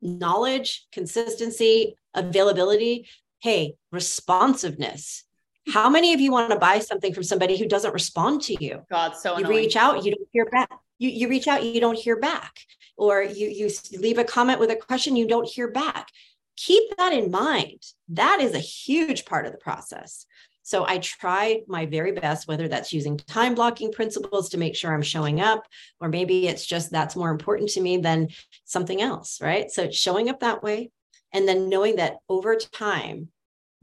[0.02, 3.08] knowledge, consistency, availability,
[3.40, 5.24] hey, responsiveness.
[5.68, 8.82] How many of you want to buy something from somebody who doesn't respond to you?
[8.90, 10.70] God, so you reach out, you don't hear back.
[11.00, 12.60] You, you reach out, you don't hear back.
[12.98, 13.70] Or you, you
[14.00, 16.10] leave a comment with a question, you don't hear back.
[16.56, 17.82] Keep that in mind.
[18.10, 20.26] That is a huge part of the process.
[20.66, 24.92] So I try my very best, whether that's using time blocking principles to make sure
[24.92, 25.64] I'm showing up,
[26.02, 28.30] or maybe it's just that's more important to me than
[28.64, 29.70] something else, right?
[29.70, 30.90] So it's showing up that way.
[31.32, 33.28] And then knowing that over time,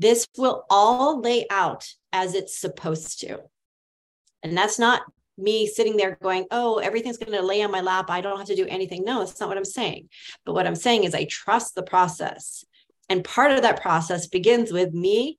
[0.00, 3.38] this will all lay out as it's supposed to.
[4.42, 5.02] And that's not
[5.38, 8.10] me sitting there going, oh, everything's going to lay on my lap.
[8.10, 9.04] I don't have to do anything.
[9.04, 10.08] No, that's not what I'm saying.
[10.44, 12.64] But what I'm saying is I trust the process.
[13.08, 15.38] And part of that process begins with me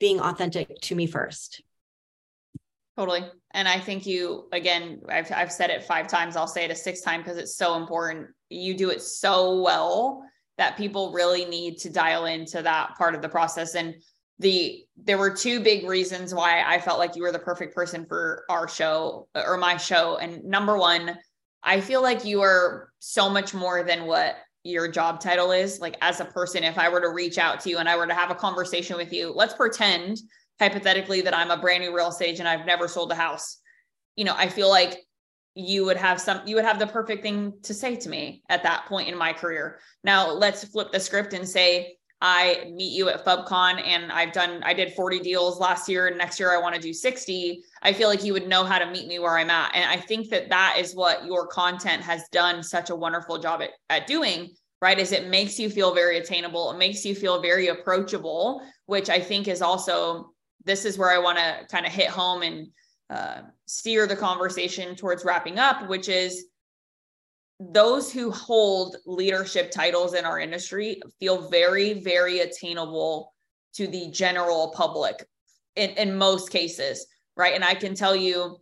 [0.00, 1.62] being authentic to me first.
[2.98, 3.24] Totally.
[3.54, 6.36] And I think you, again, I've, I've said it five times.
[6.36, 8.28] I'll say it a sixth time because it's so important.
[8.48, 10.24] You do it so well
[10.58, 13.74] that people really need to dial into that part of the process.
[13.74, 13.94] And
[14.38, 18.04] the, there were two big reasons why I felt like you were the perfect person
[18.06, 20.16] for our show or my show.
[20.16, 21.16] And number one,
[21.62, 25.96] I feel like you are so much more than what your job title is like
[26.02, 28.14] as a person if i were to reach out to you and i were to
[28.14, 30.18] have a conversation with you let's pretend
[30.58, 32.48] hypothetically that i'm a brand new real estate agent.
[32.48, 33.58] I've never sold a house.
[34.16, 34.98] You know i feel like
[35.54, 38.62] you would have some you would have the perfect thing to say to me at
[38.62, 39.80] that point in my career.
[40.04, 44.62] Now let's flip the script and say I meet you at FubCon and I've done,
[44.62, 47.62] I did 40 deals last year and next year I want to do 60.
[47.82, 49.74] I feel like you would know how to meet me where I'm at.
[49.74, 53.62] And I think that that is what your content has done such a wonderful job
[53.62, 54.50] at, at doing,
[54.82, 54.98] right?
[54.98, 56.70] Is it makes you feel very attainable.
[56.70, 60.32] It makes you feel very approachable, which I think is also,
[60.64, 62.66] this is where I want to kind of hit home and
[63.08, 66.49] uh, steer the conversation towards wrapping up, which is
[67.60, 73.34] those who hold leadership titles in our industry feel very, very attainable
[73.74, 75.24] to the general public
[75.76, 77.06] in, in most cases,
[77.36, 77.54] right?
[77.54, 78.56] And I can tell you,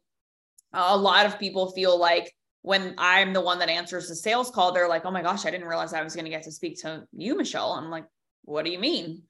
[0.72, 4.72] a lot of people feel like when I'm the one that answers the sales call,
[4.72, 6.80] they're like, oh my gosh, I didn't realize I was going to get to speak
[6.82, 7.72] to you, Michelle.
[7.72, 8.05] I'm like,
[8.42, 9.22] what do you mean?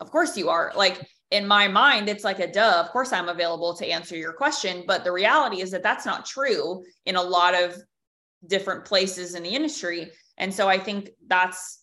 [0.00, 0.72] Of course you are.
[0.74, 2.82] Like in my mind, it's like a duh.
[2.84, 4.82] Of course I'm available to answer your question.
[4.86, 7.76] But the reality is that that's not true in a lot of
[8.46, 10.10] different places in the industry.
[10.38, 11.80] And so I think that's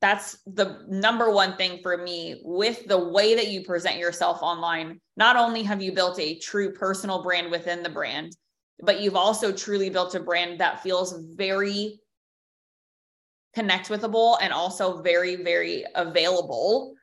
[0.00, 4.98] that's the number one thing for me with the way that you present yourself online.
[5.16, 8.34] Not only have you built a true personal brand within the brand,
[8.82, 12.00] but you've also truly built a brand that feels very
[13.54, 16.94] connect withable and also very, very available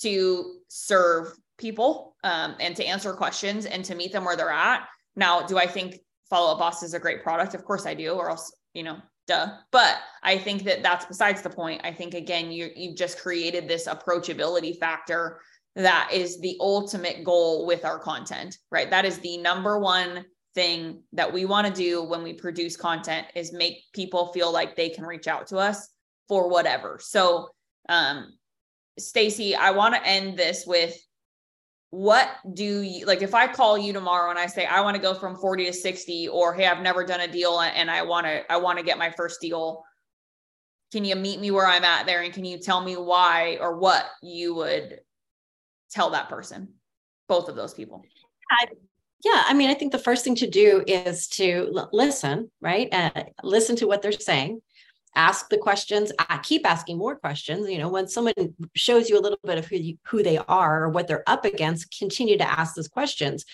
[0.00, 4.88] to serve people um, and to answer questions and to meet them where they're at.
[5.14, 6.00] Now, do I think
[6.32, 7.54] Follow Up Boss is a great product.
[7.54, 9.58] Of course I do, or else, you know, duh.
[9.70, 11.82] But I think that that's besides the point.
[11.84, 15.40] I think again, you you've just created this approachability factor
[15.76, 18.88] that is the ultimate goal with our content, right?
[18.88, 20.24] That is the number one
[20.54, 24.74] thing that we want to do when we produce content is make people feel like
[24.74, 25.90] they can reach out to us
[26.28, 26.98] for whatever.
[26.98, 27.50] So,
[27.90, 28.32] um,
[28.98, 30.96] Stacey, I want to end this with
[31.92, 35.02] what do you like if I call you tomorrow and I say I want to
[35.02, 38.24] go from 40 to 60 or hey I've never done a deal and I want
[38.24, 39.84] to I want to get my first deal
[40.90, 43.76] can you meet me where I'm at there and can you tell me why or
[43.76, 45.00] what you would
[45.90, 46.68] tell that person?
[47.28, 48.02] Both of those people.
[48.50, 48.68] I,
[49.22, 52.88] yeah I mean I think the first thing to do is to l- listen right?
[52.90, 54.62] Uh, listen to what they're saying
[55.14, 58.34] ask the questions I keep asking more questions you know when someone
[58.74, 61.44] shows you a little bit of who you, who they are or what they're up
[61.44, 63.44] against continue to ask those questions.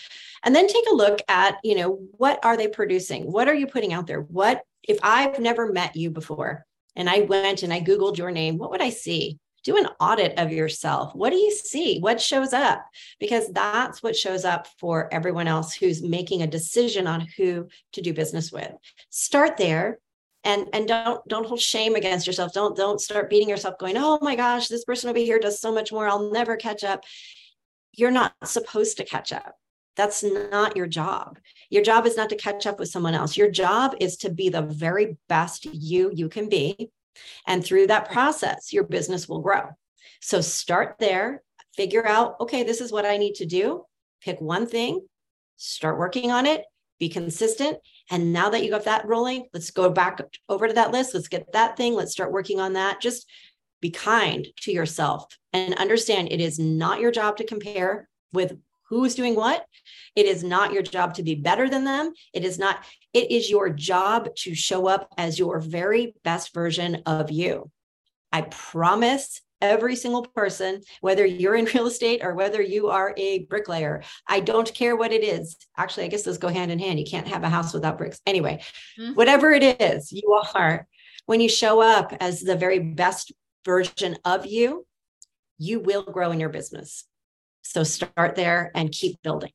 [0.44, 3.30] And then take a look at you know what are they producing?
[3.30, 4.20] What are you putting out there?
[4.20, 6.64] What if i've never met you before
[6.96, 9.38] and i went and i googled your name what would i see?
[9.64, 11.14] Do an audit of yourself.
[11.14, 11.98] What do you see?
[11.98, 12.86] What shows up?
[13.18, 18.00] Because that's what shows up for everyone else who's making a decision on who to
[18.00, 18.72] do business with.
[19.10, 19.98] Start there
[20.44, 22.52] and and don't don't hold shame against yourself.
[22.52, 25.72] Don't don't start beating yourself going oh my gosh this person over here does so
[25.72, 26.08] much more.
[26.08, 27.04] I'll never catch up.
[27.92, 29.56] You're not supposed to catch up.
[29.96, 31.38] That's not your job.
[31.70, 33.36] Your job is not to catch up with someone else.
[33.36, 36.90] Your job is to be the very best you you can be.
[37.46, 39.70] And through that process your business will grow.
[40.20, 41.42] So start there.
[41.74, 43.84] Figure out okay this is what i need to do.
[44.20, 45.06] Pick one thing.
[45.56, 46.64] Start working on it.
[46.98, 47.78] Be consistent.
[48.10, 51.14] And now that you got that rolling, let's go back over to that list.
[51.14, 51.94] Let's get that thing.
[51.94, 53.00] Let's start working on that.
[53.00, 53.28] Just
[53.80, 59.14] be kind to yourself and understand it is not your job to compare with who's
[59.14, 59.66] doing what.
[60.16, 62.12] It is not your job to be better than them.
[62.32, 67.02] It is not, it is your job to show up as your very best version
[67.06, 67.70] of you.
[68.32, 73.40] I promise every single person, whether you're in real estate or whether you are a
[73.44, 74.02] bricklayer.
[74.26, 75.56] I don't care what it is.
[75.76, 76.98] Actually, I guess those go hand in hand.
[76.98, 78.20] You can't have a house without bricks.
[78.26, 78.62] Anyway,
[78.98, 79.14] mm-hmm.
[79.14, 80.86] whatever it is, you are,
[81.26, 83.32] when you show up as the very best
[83.64, 84.86] version of you,
[85.58, 87.04] you will grow in your business.
[87.62, 89.50] So start there and keep building.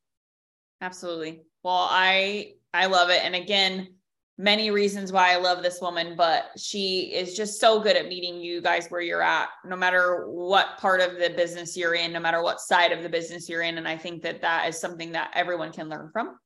[0.82, 1.44] Absolutely.
[1.64, 3.24] Well, I I love it.
[3.24, 3.96] And again,
[4.38, 8.42] many reasons why I love this woman, but she is just so good at meeting
[8.42, 12.20] you guys where you're at, no matter what part of the business you're in, no
[12.20, 13.78] matter what side of the business you're in.
[13.78, 16.38] And I think that that is something that everyone can learn from.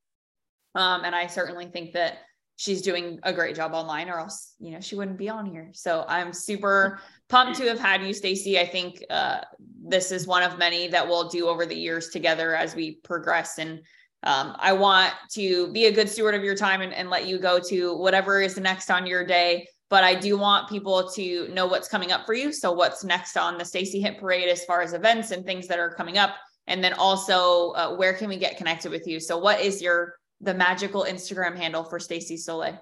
[0.76, 2.20] Um, and I certainly think that
[2.58, 5.70] she's doing a great job online or else, you know, she wouldn't be on here.
[5.74, 8.60] So I'm super pumped to have had you, Stacey.
[8.60, 12.56] I think uh, this is one of many that we'll do over the years together
[12.56, 13.82] as we progress and
[14.28, 17.40] um, I want to be a good steward of your time and, and let you
[17.40, 19.70] go to whatever is next on your day.
[19.90, 22.52] But I do want people to know what's coming up for you.
[22.52, 25.80] So, what's next on the Stacey Hit Parade as far as events and things that
[25.80, 26.36] are coming up?
[26.68, 29.22] And then also, uh, where can we get connected with you?
[29.22, 32.78] So, what is your the magical Instagram handle for Stacey Soleil?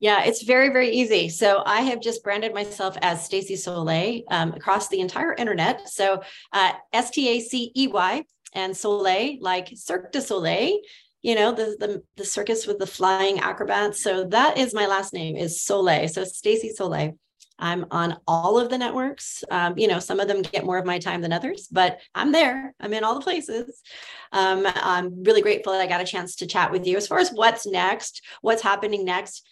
[0.00, 1.28] Yeah, it's very, very easy.
[1.28, 5.88] So I have just branded myself as Stacey Soleil um, across the entire internet.
[5.88, 6.22] So
[6.52, 8.22] uh, S T A C E Y
[8.54, 10.78] and Soleil, like Cirque du Soleil,
[11.22, 14.02] you know, the, the, the circus with the flying acrobats.
[14.02, 16.08] So that is my last name is Soleil.
[16.08, 17.18] So Stacey Soleil.
[17.60, 19.42] I'm on all of the networks.
[19.50, 22.30] Um, you know, some of them get more of my time than others, but I'm
[22.30, 22.72] there.
[22.78, 23.82] I'm in all the places.
[24.30, 26.96] Um, I'm really grateful that I got a chance to chat with you.
[26.96, 29.44] As far as what's next, what's happening next,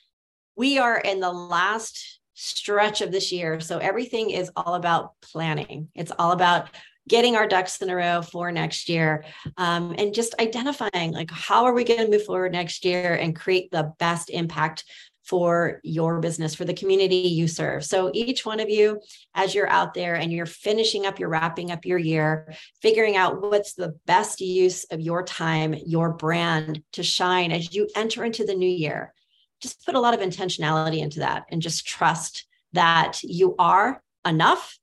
[0.55, 3.59] we are in the last stretch of this year.
[3.59, 5.89] So everything is all about planning.
[5.95, 6.69] It's all about
[7.09, 9.25] getting our ducks in a row for next year
[9.57, 13.37] um, and just identifying like how are we going to move forward next year and
[13.37, 14.85] create the best impact
[15.27, 17.85] for your business for the community you serve.
[17.85, 19.01] So each one of you
[19.35, 23.43] as you're out there and you're finishing up you're wrapping up your year figuring out
[23.43, 28.45] what's the best use of your time your brand to shine as you enter into
[28.45, 29.13] the new year
[29.61, 34.79] just put a lot of intentionality into that and just trust that you are enough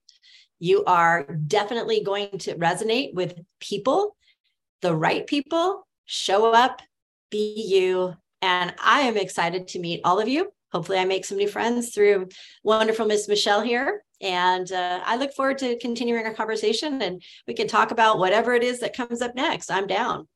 [0.64, 4.16] you are definitely going to resonate with people,
[4.82, 5.86] the right people.
[6.06, 6.82] Show up,
[7.30, 8.16] be you.
[8.42, 10.54] And I am excited to meet all of you.
[10.72, 12.30] Hopefully, I make some new friends through
[12.64, 14.06] wonderful Miss Michelle here.
[14.22, 18.54] And uh, I look forward to continuing our conversation and we can talk about whatever
[18.54, 19.70] it is that comes up next.
[19.70, 20.30] I'm down.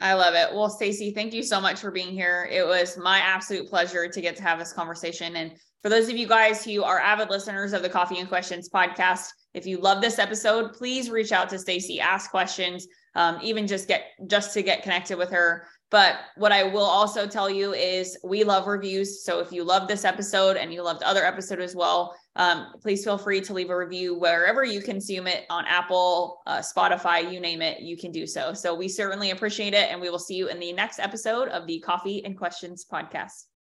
[0.00, 0.54] I love it.
[0.54, 2.48] Well, Stacey, thank you so much for being here.
[2.50, 5.36] It was my absolute pleasure to get to have this conversation.
[5.36, 8.70] And for those of you guys who are avid listeners of the Coffee and Questions
[8.70, 13.66] podcast, if you love this episode, please reach out to Stacey, ask questions, um, even
[13.66, 15.66] just get just to get connected with her.
[15.90, 19.24] But what I will also tell you is we love reviews.
[19.24, 23.04] So if you love this episode and you loved other episode as well, um, please
[23.04, 27.38] feel free to leave a review wherever you consume it on Apple, uh, Spotify, you
[27.38, 28.52] name it, you can do so.
[28.54, 29.88] So we certainly appreciate it.
[29.90, 33.53] And we will see you in the next episode of the Coffee and Questions podcast.